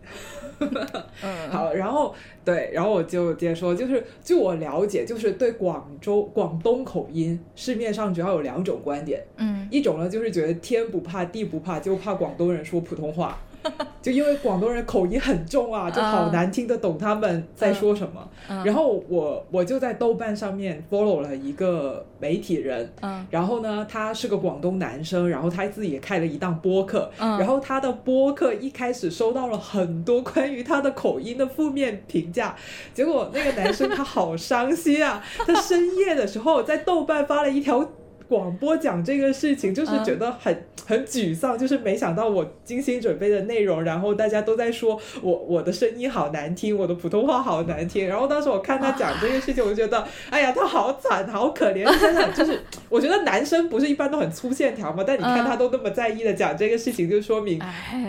[0.60, 13.38] 嗯， 好，然后对，然后我就接着说，就是据我了解，就是对广州广东口音，市面上主要有两种观点，嗯，一种呢就是觉得天不怕地不怕，就怕广东人说普通话，
[14.02, 18.28] 就因为广东人口音很重啊，就好难听得懂他们在说什么。
[18.64, 22.92] 然后我我就在豆瓣上面 follow 了一个媒体人，
[23.30, 32.54] 然后呢，他是个广东男生，然后他自己也开了一档播客，然后他的播客一开始收到了很多关于他的口音的负面评价，
[32.94, 37.88] 结果那个男生他好伤心啊，他深夜的时候在豆瓣发了一条。
[38.28, 48.06] 广播讲这个事情，就是觉得很很沮丧，就是没想到我精心准备的内容，然后大家都在说我我的声音好难听，我的普通话好难听。
[48.06, 51.84] 然后当时我看他讲这个事情，我就觉得，哎呀，他好惨，好可怜。
[51.98, 55.04] 真的，就是我觉得男生不是一般都很粗线条嘛？
[55.06, 57.58] 但你看他都那么在意的讲这个事情，就说明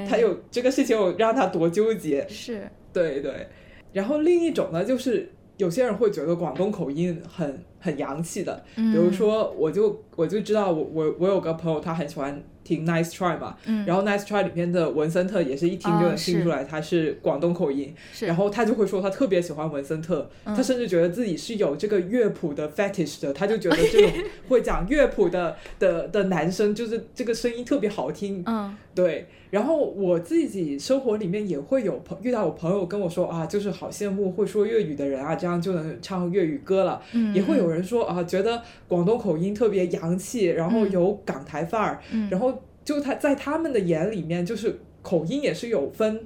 [0.09, 2.25] 他有这个事情有让他多纠结。
[2.27, 3.47] 是，对对。
[3.93, 7.63] 然后另一种呢，就是有些人会觉得广东口音很。
[7.79, 24.11] 很洋气的，比如说，我就我就知道，我我我有个朋友，他很喜欢听 Nice Try 嘛，然后 Nice Try 里面的文森特也是一听就能听出来他是广东口音，然后他就会说他特别喜欢文森特，他甚至觉得自己是有这个乐谱的 fetish 的，他就觉得这种
[24.49, 29.27] 会讲乐谱的 的的男生就是这个声音特别好听，嗯，对。
[29.49, 37.01] 然后我自己生活里面也会有朋遇到我朋友跟我说啊，就是好羡慕会说粤语的人啊，这样就能唱粤语歌了。
[37.13, 42.01] 嗯，也会有人说啊，觉得广东口音特别洋气，然后有港台范儿。
[42.11, 42.56] 嗯，然后
[42.87, 46.21] 就他在他们的眼里面，就是口音也是有分。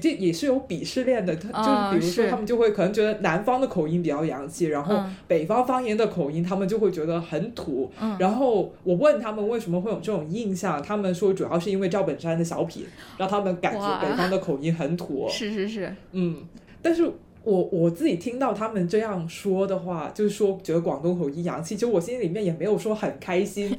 [0.00, 7.92] 这也是有鄙视链的，他就是比如说，他们就会可能觉得南方的口音比较洋气，然后北方方言的口音，他们就会觉得很土。
[8.18, 12.86] 然后我问他们为什么会有这种印象，他们说主要是因为赵本山的小品
[13.18, 15.28] 让他们感觉北方的口音很土。
[15.28, 16.38] 是是是，嗯，
[16.80, 17.12] 但是。
[17.44, 23.76] 我我自己听到他们这样说的话，就是说觉得广东口音洋气，其实我心里面也没有说很开心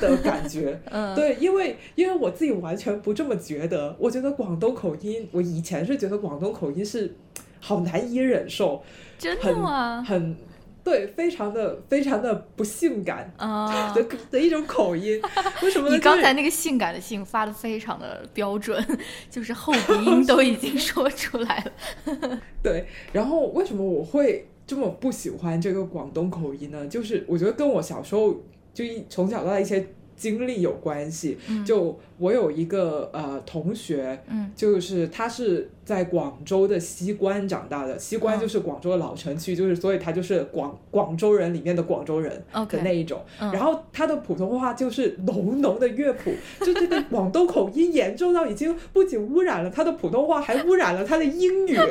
[0.00, 0.80] 的感觉。
[0.90, 3.94] 嗯，对，因为因为我自己完全不这么觉得。
[3.98, 7.14] 我觉得广东口音，我以前是觉得广东口音是
[7.60, 8.82] 好难以忍受，
[9.18, 10.02] 真的吗？
[10.02, 10.36] 很。
[10.84, 15.20] 对，非常的非常的不性感啊 的的一种口音，
[15.62, 15.88] 为什么？
[15.90, 18.84] 你刚才那个性感的性发的非常的标准，
[19.30, 21.64] 就是后鼻音都已经说出来
[22.04, 22.40] 了。
[22.62, 26.86] 对，然后为什么我会这么不喜欢这个广东口音呢？
[26.88, 28.34] 就是我觉得跟我小时候
[28.74, 29.86] 就一从小到大一些。
[30.22, 34.22] 经历有关系，就我有一个呃同学，
[34.54, 43.20] 就是他是在广州的西关长大的，西关就是广州的老城区，就是所以他就是广广州人里面的广州人的那一种。
[43.40, 46.32] 然后他的普通话就是浓浓的粤普，
[46.64, 51.76] 就这个广东口音严重到已经不仅污染了他的普通话，还污染了他的英语。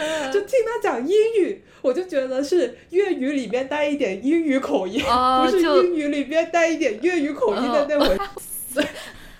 [0.32, 8.86] 就听他讲英语，我就觉得是粤语里面带一点英语口音，不是英语里面带一点粤语口音的那回事。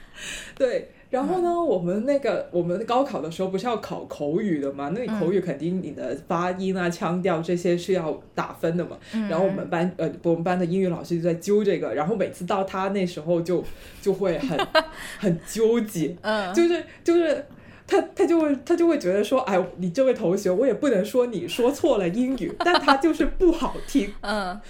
[0.57, 4.91] 对，然后呢，我们那个我们高考的时候不是要考口语的嘛？
[4.95, 8.99] 那你口语肯定你的发音啊、腔调这些是要打分的嘛。
[9.29, 13.65] 然后我们班呃，我们班的英语老师就在揪这个，然后每次到他那时候就
[14.03, 14.59] 就会很
[15.19, 17.45] 很纠结，嗯，就是就是。
[17.91, 24.15] 他他就会他就会觉得说，哎，你这位同学，我也不能说你说错了英语，但他就是不好听。
[24.23, 24.61] 嗯，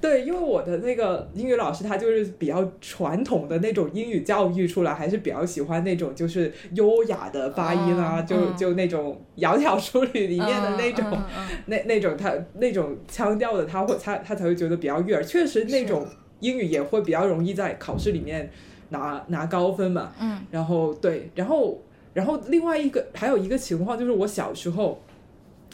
[0.00, 11.18] 对，因为我的那个英语老师，他就是比较传统的那种英语教育出来，还是比较喜欢那种就是优雅的发音啊，就就那种《窈窕淑女》里面的那种
[11.66, 15.24] 那那种他那种腔调的，他会他他才会觉得比较悦耳。
[15.24, 16.06] 确实，那种
[16.40, 18.50] 英语也会比较容易在考试里面
[18.90, 20.12] 拿拿高分嘛。
[20.20, 21.82] 嗯，然后对，然后。
[22.14, 25.00] 然后另外一个还有一个情况就是，我小时候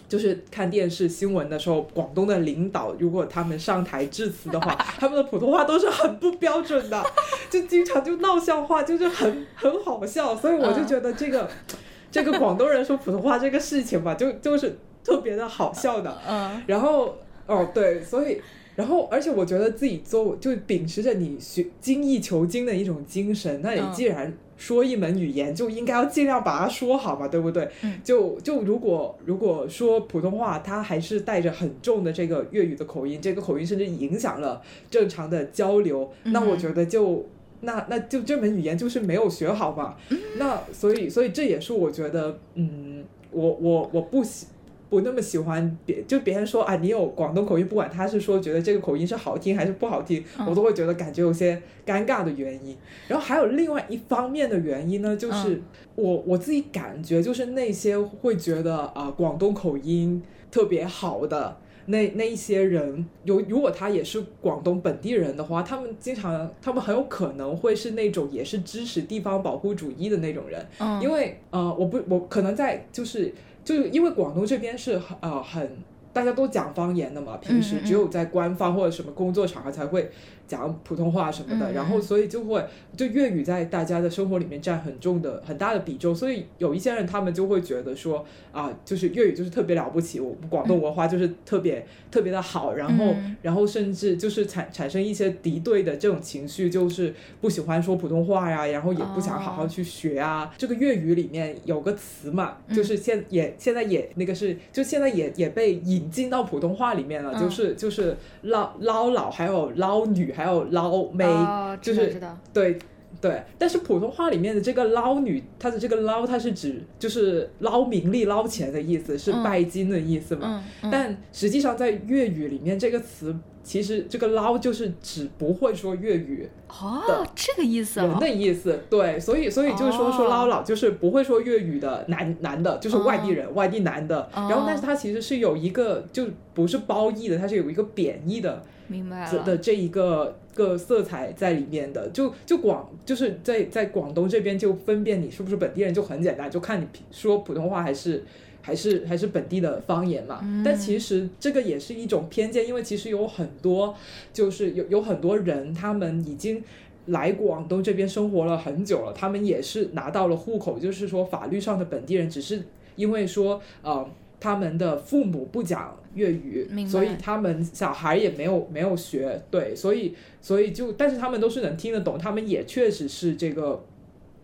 [0.08, 7.04] 就是看电视新闻的时候，广东的领导如果他们上台致辞的话，他们的普通话都是很不标准的，
[7.50, 10.36] 就经常就闹笑话，就是很很好笑。
[10.36, 11.50] 所以我就觉得这个
[12.10, 16.16] 这个广东人说普通话这个事情吧，就就是特别的好笑的。
[16.26, 16.62] 嗯。
[16.68, 18.40] 然后哦对，所以
[18.76, 24.32] 然后而且我觉得自己做就秉持着你学精益求精的一种精神，那你既然。
[24.58, 27.66] 说一门语言就应该要尽量把它说好嘛，对不对？
[28.04, 37.24] 就就如果如果说普通话，它还是带着很重的这个粤语的口音，这个口音甚至影响了正常的交流，那我觉得就
[37.60, 39.96] 那那就这门语言就是没有学好嘛。
[40.36, 44.48] 那所以所以这也是我觉得，嗯，我我我不喜。
[44.90, 52.76] 不那么喜欢别，就别人说啊，你有广东口音，不管他是说觉得这个口音是好听还是不好听，我都会觉得感觉有些尴尬的原因。
[53.06, 55.60] 然后还有另外一方面的原因呢，就是
[55.94, 61.56] 我我自己感觉，就是那些会觉得啊广东口音特别好的
[61.90, 73.32] 那那一些人有，如果他也是广东本地人的话，他们经常，他们很有可能会是那种也是支持地方保护主义的那种人，嗯，因为呃，我不，我可能在就是
[73.64, 75.78] 就是因为广东这边是呃很
[76.18, 80.10] 大家都讲方言的嘛，平时只有在官方或者什么工作场合才会
[80.48, 82.64] 讲普通话什么的，然后所以就会
[82.96, 93.36] 就粤语在大家的生活里面占很重的很大的比重，所以有一些人他们就会觉得说啊，就是粤语就是特别了不起，我们广东文化就是特别、特别的好，然后、嗯。
[93.40, 100.52] 然后甚至就是产产生一些敌对的这种情绪，就是不喜欢说普通话呀，然后也不想好好哦去学啊。
[100.58, 107.40] 这个粤语里面有个词嘛，嗯就是现也现在也那个是就现在也也被引进到普通话里面了，嗯。
[107.40, 112.20] 就是就是捞捞老还有捞女还有捞妹，哦，就是
[112.52, 112.78] 对
[113.20, 120.62] 对，但是普通话里面的这个捞女，它的这个捞，它是指就是捞名利、捞钱的意思，是嗯拜金的意思嘛。
[120.82, 128.78] 嗯嗯，但实际上在粤语里面，这个词其实这个捞就是指不会说粤语哦，这个意思哦人的，意思。
[128.88, 134.22] 对，所以所以就是说哦说捞佬就是不会说粤语的男男的，就是外地人、外地男的。
[134.34, 138.62] 哦然后，但是他其实是有一个就不是褒义的，它是有一个贬义的。
[138.90, 148.24] 明白的这一个个色彩在里面的，就就广就是在在广东这边就分辨你是不是本地人就很简单，就看你说普通话还是
[148.60, 150.40] 还是还是本地的方言嘛。
[150.42, 153.94] 嗯但其实这个也是一种偏见，因为其实有很多
[154.32, 156.62] 就是有有很多人他们已经。
[157.08, 162.62] 来广东这边生活了很久了，他们也是拿到了户口，就是说法律上的本地人，只是
[162.96, 164.06] 因为说呃
[164.38, 173.84] 他们的父母不讲粤语所以他们小孩也没有没有学，对，所以所以就，但是他们都是能听得懂，他们也确实是这个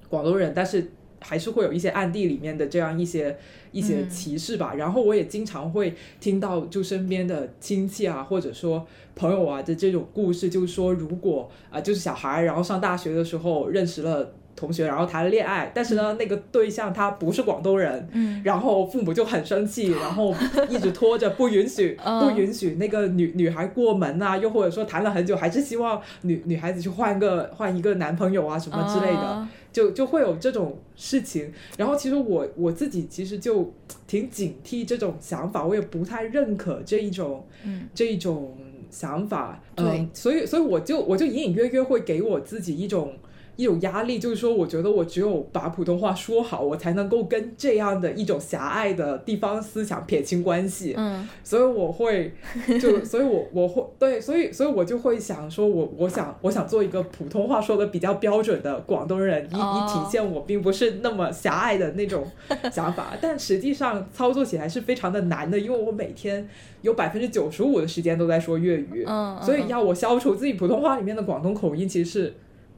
[0.08, 3.36] 广东人，但是还是会有一些暗地里面的这样一些
[3.72, 4.74] 一些嗯歧视吧。
[4.74, 14.34] 然后我也经常会听到就身边的亲戚啊，或者说朋友啊的这种故事，就是说如果啊、就是小孩然后上大学的时候认识了。
[14.56, 20.34] 同学，然后谈了恋爱，但是呢，那个对象他不是广东人，嗯然后父母就很生气， 然后
[20.68, 31.52] 一直拖着不允许嗯不允许那个女女孩过门啊，又或者说谈了很久，还是希望女女孩子去换个换一个男朋友啊什么之类的，哦就就会有这种事情。
[31.76, 33.72] 然后其实我我自己其实就
[34.06, 38.56] 挺警惕这种想法，我也不太认可这一种嗯这一种
[38.88, 39.60] 想法。
[39.74, 43.12] 对嗯，所以所以我就我就隐隐约约会给我自己一种。
[43.56, 50.94] 一种压力，就是说，我觉得我只有把普通话说好，我才能够跟这样的一种狭隘的地方思想撇清关系。
[50.96, 52.32] 嗯所以我会
[52.80, 62.26] 就，所以我我会对，所以所以我就会想说我，我想我想做一个普通话说的比较标准的广东人，以哦以体现我并不是那么狭隘的那种
[62.72, 63.16] 想法。
[63.20, 66.48] 但实际上操作起来是非常的难的，因为我每天
[66.82, 72.34] 有百分之九十五的时间都在说粤语，嗯，所以要我消除自己普通话里面的广东口音，其实是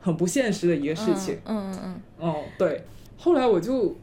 [0.06, 1.36] 很不现实的一个事情。
[1.44, 2.84] 嗯嗯嗯哦，对，
[3.18, 3.96] 后来我就，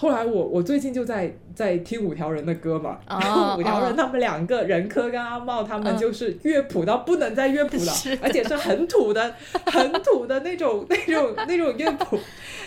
[0.00, 3.94] 后来我我最近就在在听五条人的歌嘛，哦然后五条人哦。
[3.94, 5.98] 他们两个任科跟阿茂他们嗯。
[5.98, 9.34] 就是乐谱到不能再乐谱了，而且是很土的、
[9.66, 12.18] 很土的那种那种那种乐谱。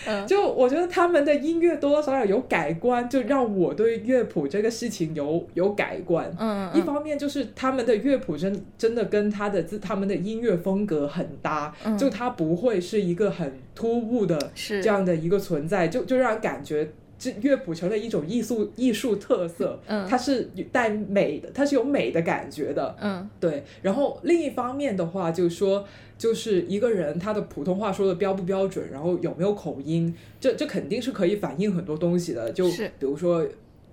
[0.06, 0.28] 嗯。
[0.28, 6.32] 就我觉得他们的音乐多多少少有改观，就让我对乐谱这个事情有有改观。
[6.38, 11.98] 嗯，一方面就是他们的乐谱真真的跟他的自他们的音乐风格很搭，嗯。
[11.98, 14.84] 就它不会是一个很突兀的是。
[14.84, 16.92] 这样的一个存在，就就让人感觉这
[17.42, 23.64] 乐谱成了一种艺术艺术特色，嗯它是带美的，它是有美的感觉的，嗯对。
[23.82, 25.86] 然后另一方面的话，就是说，
[26.18, 33.46] 就是一个人他的普通话说的标不标准，然后有没有口音，这这肯定是可以反映很多东西的，就是比如说。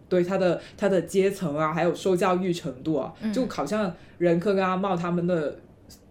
[0.08, 5.56] 对他的他的阶层啊，还有受教育程度啊，嗯就好像任科跟阿茂他们的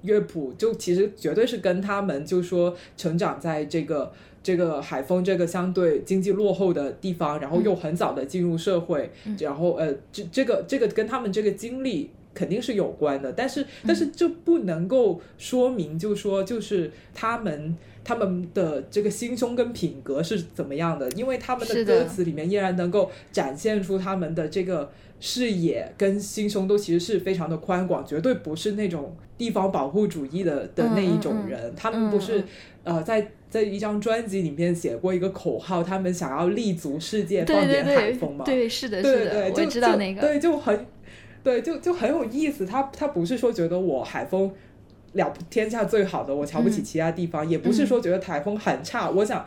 [0.03, 4.09] 乐谱，就其实绝对是跟他们就说成长在这个
[4.49, 9.37] 这个海丰这个相对经济落后的地方，然后又很早的进入社会，嗯。
[9.39, 12.09] 然后呃，这这个这个跟他们这个经历。
[12.31, 31.73] 肯定是有关的，但是但是这不能够说明，就说就是他们他们的这个心胸跟品格是怎么样的，因为他们的歌词里面依然能够展现出他们的这个视野跟心胸都其实是非常的宽广，绝对不是那种地方保护主义的的那一种人。
[31.75, 32.43] 他们不是、
[32.83, 38.45] 呃在在一张专辑里面写过一个口号，他们想要立足世界，放眼海风嘛。
[38.45, 40.85] 对是的是的，对对，就我知道那个，对，就很
[41.43, 42.65] 对，就就很有意思。
[42.65, 44.51] 他他不是说觉得我海风
[45.13, 49.45] 了天下最好的，我瞧不起嗯其他地方，也不是说觉得台风很差，我想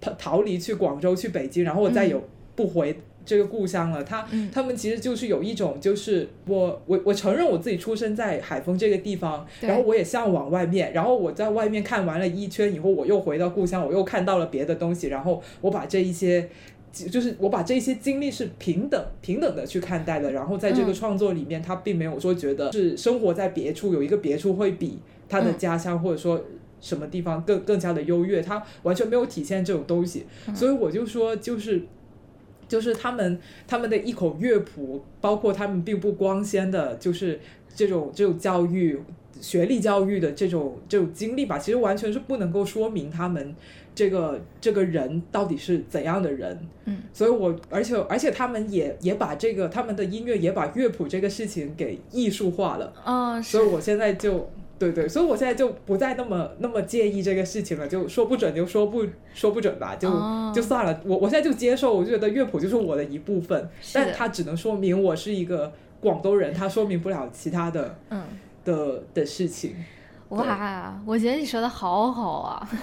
[0.00, 2.22] 逃逃离去广州去北京，然后我再有
[2.54, 2.96] 不回。
[3.24, 16.48] 这个故乡了，他、嗯他们其实就是有一种，就是我我我承认我自己出生在海丰这个地方，然后我也向往外面，然后我在外面看完了一圈以后，我又回到故乡，我又看到了别的东西，然后我把这一些。
[16.92, 24.98] 就是我把这些经历是平等平等的去看待的，然后在这个嗯创作里面，他并没有说觉得是生活在别处有一个别处会比
[25.28, 26.42] 他的嗯家乡或者说
[26.80, 31.80] 什么地方更更加的优越，他完全没有体现这种东西，嗯所以我就说就是。
[32.70, 37.40] 就是他们他们的一口乐谱，包括他们并不光鲜的，就是
[37.74, 38.96] 这种这种教育、
[39.40, 43.52] 学历教育的这种这种经历吧，其实完全是不能够说明他们
[43.92, 46.56] 这个这个人到底是怎样的人。
[46.84, 54.48] 嗯，所以我而且而且他们也也把这个他们的音乐也把乐谱这个事情给艺术化了，嗯，是所以我现在就。
[54.80, 61.00] 对对，所以我现在就不再那么那么介意这个事情了，就说不准就说不说不准吧，就、哦就算了。
[61.04, 65.70] 我我现在就接受，我就觉得乐谱就是我的一部分，但它只能说明我是一个
[66.00, 68.24] 广东人，它说明不了其他的嗯，
[68.64, 69.76] 的的事情。
[70.30, 72.68] 哇，我觉得你说的好好啊。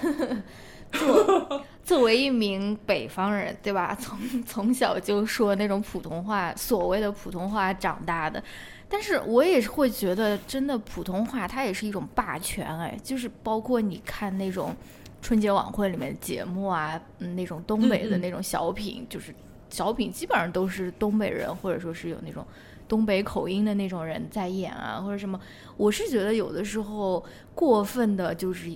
[0.90, 3.94] 作作为一名北方人，对吧？
[4.00, 8.42] 从从小就说那种普通话，所谓的普通话长大的，
[8.90, 14.76] 但是我也是会觉得，真的普通话它也是一种霸权，哎，就是包括你看那种
[15.22, 19.34] 春节晚会里面的节目啊，嗯，那种东北的那种小品，就是
[19.70, 22.46] 小品基本上都是东北人，或者说是有那种
[22.88, 25.40] 东北口音的那种人在演啊，或者什么。
[25.76, 27.24] 我是觉得有的时候
[27.54, 28.72] 过分的就是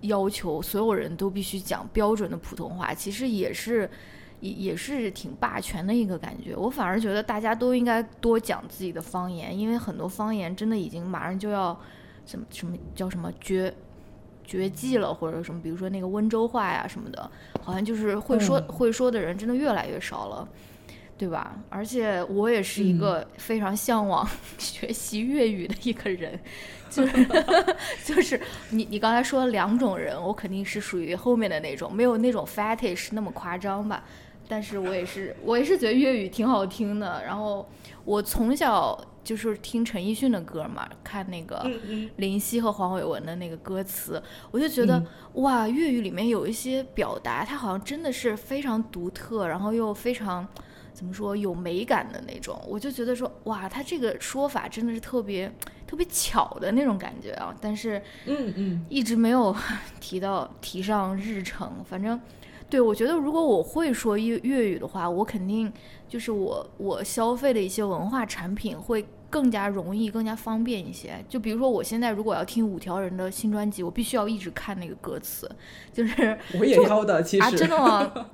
[0.00, 3.88] 要求所有人都必须讲标准的普通话，其实也是
[4.46, 6.54] 也也是挺霸权的一个感觉。
[6.56, 11.78] 我反而觉得大家都应该多讲自己的方言，因为很多方言真的已经马上就要
[12.24, 13.72] 什么什么叫什么绝。
[14.48, 17.28] 绝迹了，或者什么，比如说那个温州话呀什么的，
[17.64, 20.48] 好像就是会说、嗯会说的人真的越来越少了，
[21.18, 21.58] 对吧？
[21.68, 24.24] 而且我也是一个非常向往
[24.56, 26.38] 学习粤语的一个人，
[26.88, 27.26] 就是
[28.06, 28.40] 就是
[28.70, 34.04] 你你刚才说两种人，我肯定是属于后面的那种，没有那种 fetish 那么夸张吧。
[34.48, 37.68] 但是我也是我也是觉得粤语挺好听的，然后
[38.04, 41.68] 我从小就是听陈奕迅的歌嘛，看那个
[42.16, 50.46] 林夕和黄伟文的那个歌词，我就觉得、哇，粤语里面有一些表达，它好像真的是非常独特，然后又非常
[50.92, 52.56] 怎么说有美感的那种。
[52.68, 55.52] 我就觉得说哇，他这个说法真的是特别
[55.88, 59.54] 特别巧的那种感觉啊，但是嗯嗯一直没有
[59.98, 61.84] 提到提上日程。
[61.84, 62.20] 反正
[62.68, 65.72] 对我觉得，如果我会说粤粤语的话，我肯定
[66.08, 71.12] 就是我我消费的一些文化产品会更加容易、更加方便一些。
[71.28, 75.48] 就比如说，我现在如果要听五条人的新专辑，我必须要一直看那个歌词，
[75.92, 78.12] 就是 我也要的，其实啊，真的吗？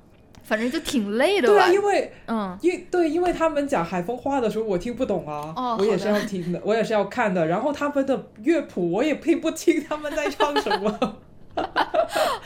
[0.43, 1.71] 反正就挺累的吧对啊，。
[1.71, 7.47] 因为嗯，因对，因为他们讲海风话的时候，我听不懂啊，哦我也是要听的，我也是要看的。
[7.47, 11.17] 然后他们的乐谱我也听不清他们在唱什么。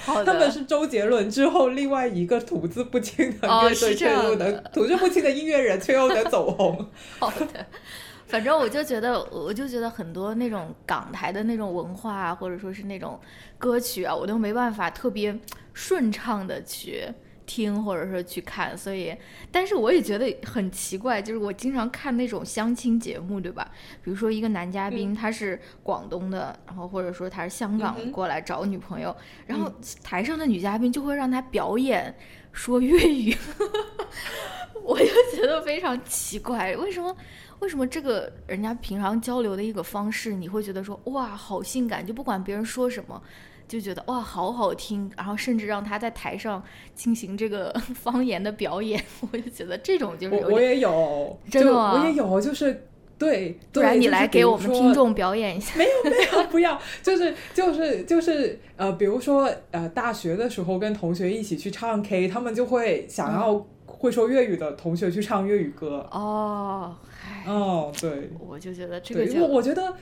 [0.06, 4.60] 他们是周杰伦之后另外一个吐字不清的哦乐队，是这样却又能的。
[4.74, 6.86] 吐字不清的音乐人，却又能走红。
[7.20, 7.48] 好的，
[8.28, 13.20] 反正我就觉得，我就觉得很多那种港台的那种文化啊，或者说是那种
[13.58, 15.38] 歌曲啊，我都没办法特别
[15.74, 17.08] 顺畅的去
[17.48, 18.78] 听，或者说去看。
[18.78, 19.16] 所以，
[19.52, 23.68] 但是我也觉得很奇怪，就是我经常看那种相亲节目，对吧？
[24.04, 29.16] 比如说一个男嘉宾他是广东的，然后或者说他是香嗯港过来找女朋友，
[29.48, 29.74] 然后
[30.04, 32.14] 台上的女嘉宾就会让他表演
[32.52, 33.36] 说粤语。
[34.84, 37.16] 我就觉得非常奇怪，为什么？
[37.60, 43.20] 为什么这个人家平常交流的一个方式，你会觉得说哇好性感，就不管别人说什么，
[43.68, 46.64] 就觉得哇好好听，然后甚至让他在台上
[46.96, 52.88] 进行这个 方言的表演，我就觉得这种就是，我我也有，就真的吗我也有，就是
[53.18, 55.78] 对，不然对你来给我们听众表演一下。
[55.78, 66.08] 没有没有，不要，就是就是就是呃，比如说呃，大学的时候跟同学一起去唱 K，他们就会想要会说粤语的同学去唱粤语歌。
[66.12, 66.96] 哦，
[67.26, 69.94] 唉，哦，对我就觉得这个对，因为我觉得。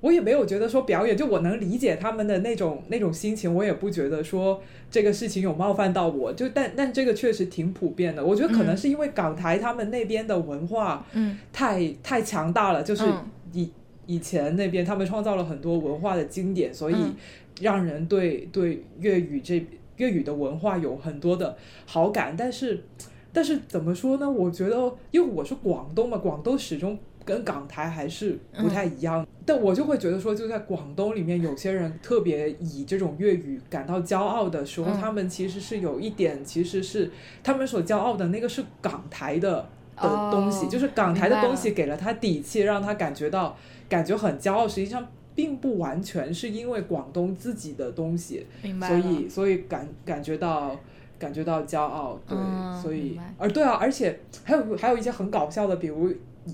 [0.00, 8.24] 我也没有觉得说表演，就我能理解他们的那种那种心情，我也不觉得说这个事情有冒犯到我，就但但这个确实挺普遍的。
[8.24, 13.70] 我觉得可能嗯是因为港台他们那边的文化嗯太太强大了，就是嗯以、
[14.06, 17.16] 以前那边他们创造了很多文化的经典，所以嗯
[17.62, 19.64] 让人对对粤语这
[19.96, 22.34] 粤语的文化有很多的好感。
[22.36, 22.84] 但是
[23.32, 24.30] 但是怎么说呢？
[24.30, 24.76] 我觉得
[25.10, 29.26] 因为我是广东嘛，广东始终跟港台还是不太一样。
[29.44, 37.10] 但我就会觉得说，就在广东里面，有些人特别以这种粤语感到骄傲的时候，他们其实是有一点，其实是
[37.42, 43.54] 他们所骄傲的那个是港台的的东西，就是港台的东西给了他底气，让他感觉到
[43.88, 44.66] 感觉很骄傲。
[44.66, 45.06] 实际上。
[45.36, 48.46] 并不完全是因为广东自己的东西，
[48.80, 50.74] 所以所以感感觉到
[51.18, 52.34] 感觉到骄傲，对，
[52.82, 56.10] 所以而对啊，而且还有还有一些很搞笑的，比如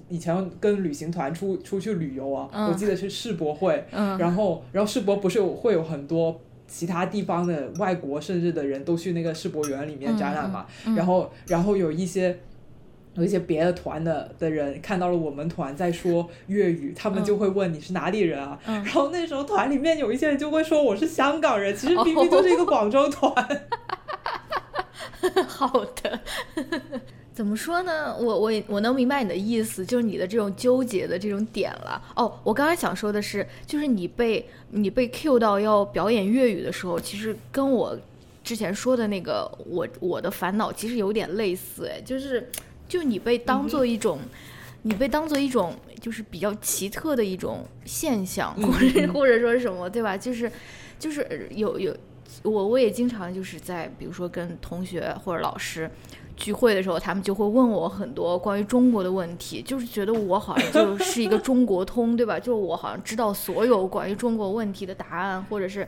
[0.08, 10.66] 以前跟旅行团出出去旅游啊，我记得是世博会，然后然后世博不是有会有很多其他地方的外国甚至的人都去那个世博园里面展览嘛，
[10.96, 12.38] 然后然后有一些。
[13.14, 18.58] 有一些别的团的的人看到了我们团在说粤语，他们就会问你是哪里人啊？
[18.64, 23.34] 然后那时候团里面有一些人就会说我是香港人，其实明明就是一个广州团。
[25.46, 25.68] 好
[26.02, 26.20] 的，
[27.32, 28.16] 怎么说呢？
[28.16, 32.00] 我我我能明白你的意思，就是你的这种纠结的这种点了。
[32.16, 37.98] 哦，我刚才想说的是，就是你被你被 Q 到要表演粤语的时候，其实跟我
[38.44, 42.48] 之前说的那个我我的烦恼其实有点类似，哎，就是。
[42.88, 44.18] 就你被当做一种，
[44.82, 50.14] 你被当做一种就是比较奇特的一种现象，或者或者说什么，对吧？
[50.14, 50.52] 就是，
[50.98, 51.96] 就是有有
[52.42, 55.90] 我我也经常就是在比如说跟同学或者老师
[56.36, 62.38] 聚会的时候，他们就会问我很多关于中国的问题，就是觉得我好像就是一个中国通，对吧？
[62.38, 65.86] 就是我好像知道所有关于中国问题的答案，或者是。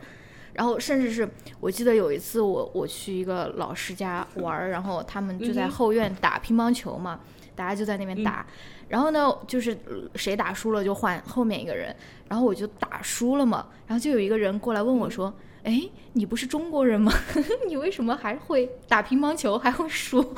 [0.57, 1.29] 然后，甚至是
[1.59, 7.19] 我记得有一次，我我去一个老师家玩儿，然后他们就在后院打乒乓球嘛，
[7.57, 8.47] 大家就在那边打。
[8.89, 9.77] 然后呢，就是
[10.15, 11.93] 谁打输了就换后面一个人。
[12.29, 15.35] 然后我就打输了嘛，然后就有一个人过来问我说
[15.65, 17.13] ：“哎，你不是中国人吗？
[17.67, 20.35] 你为什么还会打乒乓球还会输？”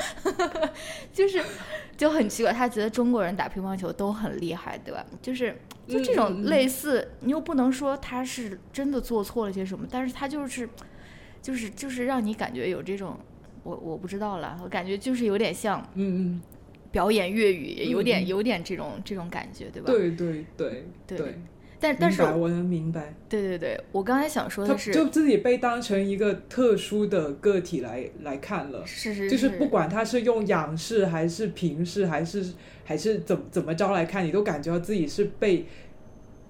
[1.13, 1.43] 就是
[1.97, 5.05] 就很奇怪，他觉得中国人打乒乓球都很厉害，对吧？
[5.21, 5.55] 就是。
[5.89, 10.69] 就这种类似，你又不能说他是真的做错了些什么，但是他就是，
[11.41, 13.17] 就是就是让你感觉有这种，
[13.63, 16.43] 我我不知道了，我感觉就是有点像，嗯嗯，
[16.91, 19.87] 表演粤语，有点有点这种这种感觉，对吧？
[19.87, 21.39] 对对对对。
[21.93, 23.15] 但但是我能明白。
[23.29, 32.53] 对对对，我刚才想说的是，就自己被当成一个特殊的个体来来看了，是是，就是不管他是用仰视还是平视还是。
[32.89, 35.67] 还是怎怎么着来看，你都感觉到自己是被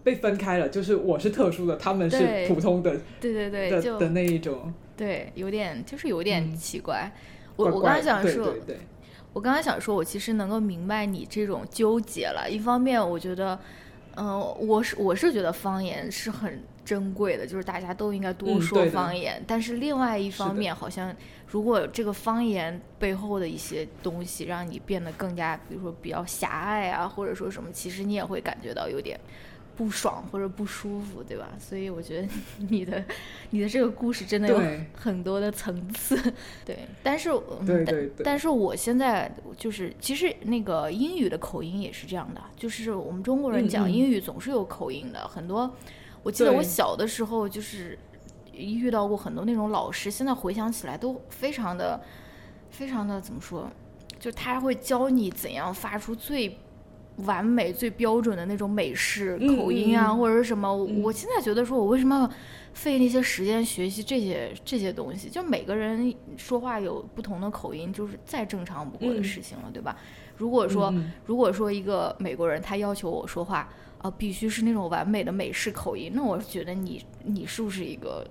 [0.04, 7.10] 被分开了，就是我是特殊的，他们是普通的，对对对的的那一种，对，有点就是有点奇怪。
[7.56, 8.76] 我我刚才想说，对
[9.32, 12.46] 我刚才想说，我其实能够明白你这种纠结了。
[12.50, 13.58] 一方面，我觉得，
[14.16, 19.42] 嗯，我是我是觉得方言是很珍贵的，就是大家都应该多说方言。
[19.46, 21.14] 但是另外一方面，好像。
[21.48, 29.18] 如果这个方言背后的一些东西让你变得更加，比如说比较狭隘啊，或者说什么，其实你也会感觉到有点
[29.76, 31.48] 不爽或者不舒服，对吧？
[31.58, 32.28] 所以我觉得
[32.68, 33.04] 你的
[33.50, 34.60] 你的这个故事真的有
[34.94, 36.16] 很多的层次，
[36.64, 36.78] 对。
[37.02, 37.30] 但是，
[37.66, 38.24] 对对对。
[38.24, 45.70] 但是我现在就是，其实那个英语的口音也是这样的，就是我们中国人讲英语总是有口音的，很多。
[46.22, 47.98] 我记得我小的时候就是。
[48.58, 52.00] 遇到过很多那种老师，现在回想起来都非常的、
[52.70, 53.70] 非常的怎么说？
[54.18, 56.58] 就他会教你怎样发出最
[57.24, 60.72] 完美、最标准的那种美式口音啊，或者是什么？
[60.74, 62.30] 我现在觉得说，我为什么要
[62.72, 65.28] 费那些时间学习这些这些东西？
[65.28, 69.96] 就每个人说话有不同的口音，就是再正常不过的事情了，对吧？
[70.36, 70.92] 如果说
[71.24, 78.26] 如果说一个美国人他要求我说话啊，必须是那种完美的美式口音，那我觉得你你是不是一个？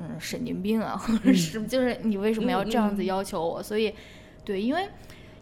[0.00, 3.60] 嗯，神经病啊，或者是就是你为什么要这样子要求我？
[3.60, 3.92] 所以，
[4.44, 4.86] 对，因为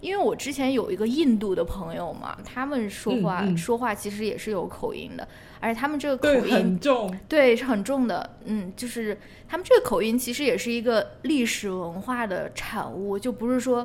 [0.07, 5.27] 因为我之前有一个印度的朋友嘛，他们说话说话其实也是有口音的，
[5.59, 8.39] 而且他们这个口音很重，对，是很重的。
[8.45, 13.85] 嗯，就是他们这个口音其实也是一个历史文化的产物，就不是说，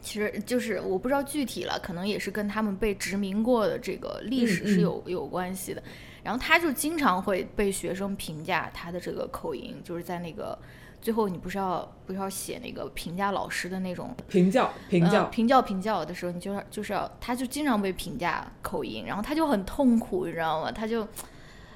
[0.00, 5.82] 其实就是我不知道具体了，可能也是跟他们被殖民过的这个历史是有有关系的。
[6.22, 10.58] 然后他就经常会被学生评价他的这个口音，就是在那个
[11.06, 20.72] 最后你不是要不是要写那个评价老师的那种评教评教评教评教的时候，你就是就是要他就经常被评价口音，然后他就很痛苦，你知道吗？
[20.72, 21.06] 他就，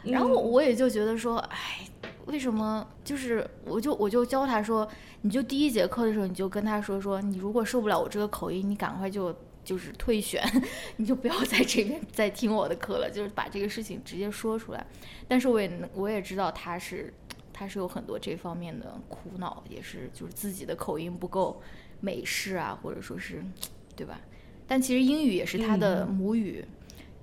[0.02, 1.86] 然后我也就觉得说，哎，
[2.26, 2.84] 为什么？
[3.04, 4.88] 就是我就我就教他说，
[5.20, 9.32] 你就第一节课的时候你就跟他说说，你如果受不了我这个口音，你赶快就。
[9.62, 10.42] 就是退选，
[10.96, 14.84] 你就不要在这边再听我的课了，就是把这个事情直接说出来。
[15.28, 17.12] 但是我也能，我也知道他是，
[17.60, 21.60] 他是有很多这方面的苦恼，也是就是自己的口音不够
[22.00, 23.44] 美式啊，或者说是，
[23.94, 24.18] 对吧？
[24.66, 26.64] 但其实英语也是他的母语，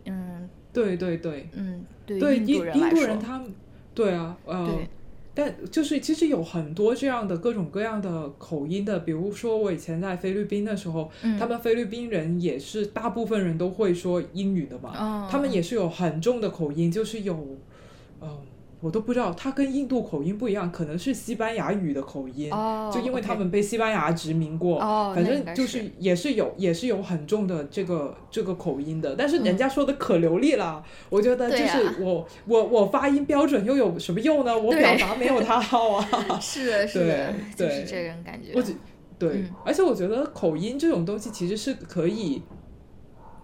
[0.05, 1.49] 嗯对对对。
[1.53, 3.51] 嗯，对对，印印度人印度人，他们
[3.95, 4.87] 对啊，呃对，
[5.33, 17.57] 但就是其实有很多这样的各种各样的口音的，比如说我以前在菲律宾的时候，嗯他们菲律宾人也是大部分人都会说英语的嘛，哦他们也是有很重的口音，就是有，
[18.21, 18.37] 嗯、
[18.79, 24.79] 我都不知道，它跟印度口音不一样，可能是西班牙语的口音，哦，就因为他们被西班牙殖民过。
[24.79, 34.53] 哦，反正就是是也是有也是有很重的这个这个口音的，但是人家说的可流利了，我觉得就是我、我我发音标准又有什么用呢？
[34.57, 36.07] 我表达没有他好啊。
[36.39, 38.51] 是的，是的，对对就是这种感觉。
[38.53, 38.61] 我
[39.19, 42.39] 对，嗯而且我觉得口音这种东西其实是可以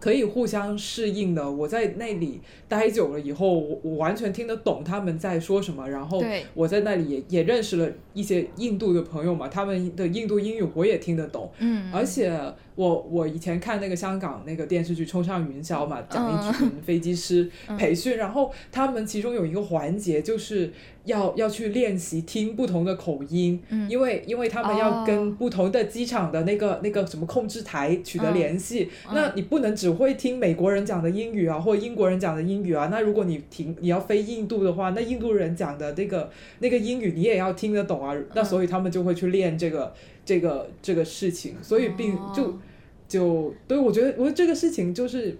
[0.04, 1.50] 可以互相适应的。
[1.50, 6.22] 我在那里待久了以后，我我完全听得懂他们在说什么，然后
[6.54, 11.50] 我在那里也也认识了一些印度的朋友嘛，他们的印度英语我也听得懂。
[11.60, 12.30] 嗯，而且
[12.76, 17.78] 我我以前看那个香港那个电视剧《冲上云霄》嘛，讲一群飞机师嗯。
[17.78, 20.72] 培训，然后他们其中有一个环节就是
[21.06, 23.90] 要要去练习听不同的口音，嗯。
[23.90, 25.04] 因为因为他们要哦。
[25.06, 29.14] 跟不同的机场的那个、那个什么控制台取得联系，嗯。
[29.14, 39.94] 那你不能只会听美国人讲的英语啊，或者英国人讲的英语啊，那如果你听你要飞印度的话，那印度人讲的那个那个英语你也要听得懂啊，那所以他们就会去练这个
[40.26, 42.58] 这个这个事情，所以并哦就。
[43.06, 45.38] 就对我觉得，我觉得这个事情就是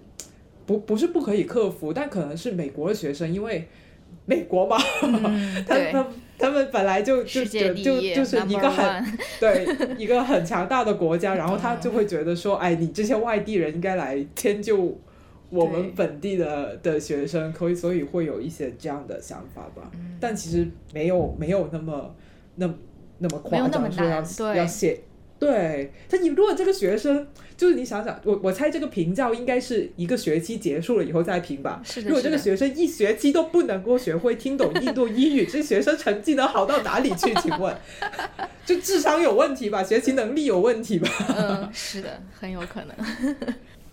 [0.64, 3.66] 不不是不可以克服，但可能是美国的学生，因为
[4.26, 6.06] 美国嘛，嗯， 他对，他
[6.38, 9.04] 他们本来就就就就就是一个很
[9.40, 9.66] 对
[9.98, 14.96] 一个很强大的国家， 然后他就会觉得说，哎，你这些外地人应该来迁就
[15.50, 19.90] 我们本地的的学生，可以所以会有一些这样的想法吧。
[19.94, 22.14] 嗯但其实没有没有那么
[22.54, 22.72] 那
[23.18, 23.90] 那么夸张，
[24.24, 25.00] 说要要写。
[25.36, 31.82] 对他，你如果这个学生，就是你想想，我我猜这个评教应该是一个学期结束了以后再评吧。
[31.84, 37.34] 是的，如果这个学生一学期都不能够学会听懂印度英语， 这学生成绩能好到哪里去？
[37.34, 37.76] 请问，
[38.64, 41.08] 就智商有问题吧，学习能力有问题吧？
[41.36, 43.36] 嗯，是的，很有可能。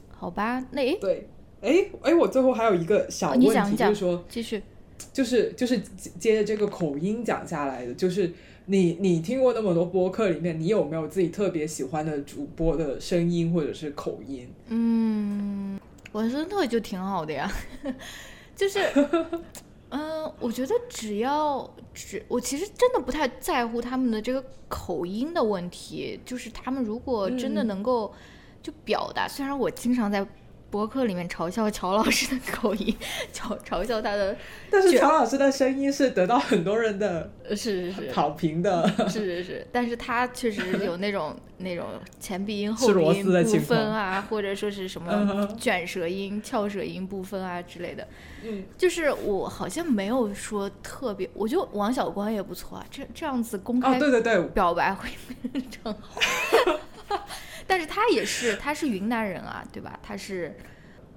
[0.09, 1.28] 好吧，那诶，对，
[1.59, 4.61] 哎哎，我最后还有一个小哦问题，就是说，继续。
[5.11, 8.32] 就是就是接接着这个口音讲下来的，就是
[8.72, 14.47] 你你听过那么多播客里面，你有没有自己特别喜欢的主播的声音或者是口音？
[14.69, 15.78] 嗯，
[16.13, 17.51] 文森特就挺好的呀，
[18.55, 18.80] 就是，
[19.91, 28.13] 嗯、我觉得只要只我其实真的不太在乎他们的这个口音的问题，就是他们如果真的嗯能够
[28.63, 30.26] 就表达，虽然我经常在。
[30.72, 32.95] 博客里面嘲笑乔老师的口音，
[33.34, 34.36] 嘲嘲笑他的，
[34.72, 38.88] 但是乔老师的声音是得到很多人的呃是是是，好评的。
[39.09, 41.86] 是 是是，但是他确实有那种 那种
[42.19, 48.07] 前鼻音、后鼻音部丝的情况分啊，或者说是什么卷舌音、翘舌音不分啊之类的。
[48.43, 55.09] 嗯，就是我好像没有说特别，我觉得王小光也不错啊，这这样子公哦，开对对对，表白会
[55.84, 56.19] 正好。
[57.68, 59.99] 但是他也是，他是云南人啊，对吧？
[60.01, 60.55] 他是，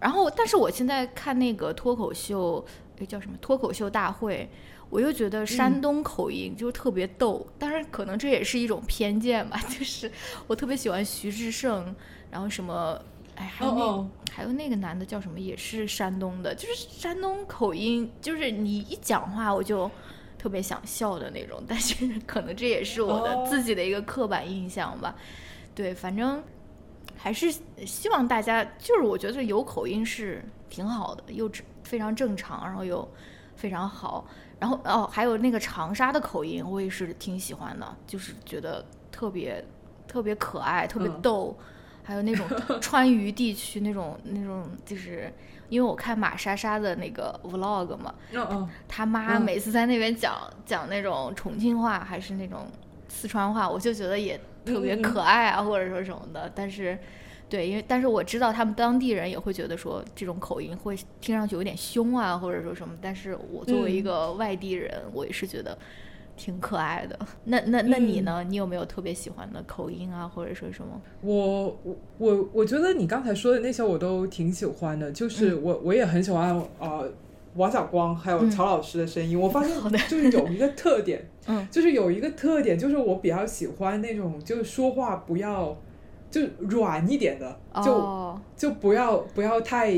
[0.01, 2.65] 然后，但是我现在看那个脱口秀，
[2.99, 4.49] 诶，叫什么脱口秀大会，
[4.91, 7.47] 我又觉得山东口音就特别逗。
[7.59, 10.11] 当然，可能这也是一种偏见吧， 就是
[10.47, 11.95] 我特别喜欢徐志胜，
[12.31, 13.01] 然后什么，
[13.37, 19.89] 哎，还有那、哦还有那个男的叫什么，也是山东的，就是山东口音，就是你一讲话我就
[20.37, 21.95] 特别想笑的那种，但是
[22.27, 25.15] 可能这也是我的哦自己的一个刻板印象吧。
[25.75, 26.43] 对，反正
[27.17, 27.53] 还是
[27.85, 33.07] 希望大家，就是我觉得有口音是挺好的，又正非常正常，然后又
[33.57, 34.27] 非常好。
[34.61, 39.63] 然后哦，还有那个长沙的口音，我也是挺喜欢的，就是觉得特别
[40.07, 41.57] 特别可爱，特别嗯逗。
[42.07, 42.47] 还有那种
[42.83, 45.33] 川渝地区那种那种，就是
[45.71, 52.67] 因为我看马莎莎的那个 vlog 嘛，嗯嗯，他妈嗯每次在那边讲、讲那种重庆话还是那种
[53.09, 56.51] 四川话，我就觉得也特别可爱啊，或者说什么的。
[56.55, 56.99] 但是，
[57.49, 62.95] 对，因为但是我知道他们当地人也会觉得说这种口音会听上去有点凶啊，或者说什么。
[63.01, 65.77] 但是我作为一嗯个外地人，我也是觉得
[66.37, 67.19] 挺可爱的。
[67.45, 68.45] 那那那你嗯呢？
[68.49, 71.01] 你有没有特别喜欢的口音啊，或者说什么？
[71.21, 77.13] 我我我我觉得你刚才说的那些我都挺喜欢的，就是我、我也很喜欢呃
[77.57, 78.51] 王小光还有嗯。
[78.51, 79.77] 曹老师的声音，我发现
[80.09, 81.67] 就是有一个特点， 嗯。
[81.71, 85.77] 就是有一个特点，就是我比较喜欢那种就是说话不要
[86.31, 89.95] 就软一点的，就、哦，就不要不要太。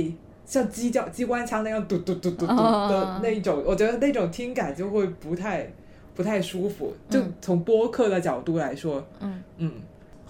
[0.48, 2.88] 像机叫机关枪那样嘟嘟嘟嘟嘟哦。
[2.88, 5.68] 的那一种，我觉得那种听感就会不太
[6.14, 6.94] 不太舒服。
[7.10, 7.34] 就嗯。
[7.40, 9.42] 从播客的角度来说，嗯。
[9.58, 9.72] 嗯，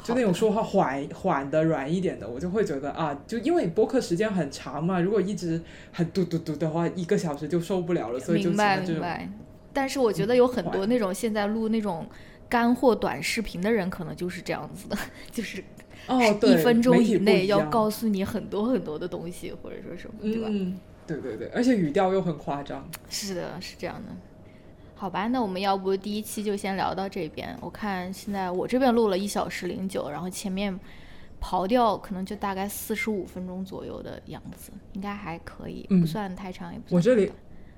[0.02, 5.60] 就那种说话缓缓的、软一点的，我就会觉得啊，就因为播客时间很长嘛，如果一直
[5.92, 9.28] 很嘟嘟嘟的话，一个小时就受不了了，所以就明白明白。
[9.72, 12.06] 但是我觉得有很多那种现在录那种
[12.48, 14.96] 干货短视频的人，可能就是这样子的，
[15.32, 15.62] 就是
[16.06, 20.48] 哦，一分钟以内要告诉你很多很多的东西，或者说什么，对吧？
[20.50, 22.88] 嗯，对对对，而且语调又很夸张。
[23.10, 24.14] 是的，是这样的。
[24.98, 27.56] 好吧，那我们要不第一期就先聊到这边。
[27.60, 30.76] 我看现在我这边录了一小时零九，然后前面
[31.38, 36.96] 刨掉可能就大概四十五分钟左右的样子，应该还可以，不算太长，也不算。
[36.96, 37.30] 我这里，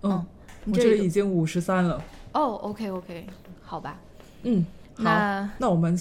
[0.02, 0.24] 嗯，
[0.66, 2.00] 我这里已经五十三了。
[2.32, 3.26] 哦，OK OK，
[3.60, 3.98] 好吧。
[4.44, 4.64] 嗯，
[4.96, 5.98] 那那我们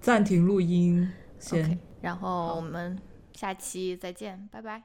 [0.00, 2.96] 暂停录音先，然后我们
[3.34, 4.80] 下期再见，拜拜。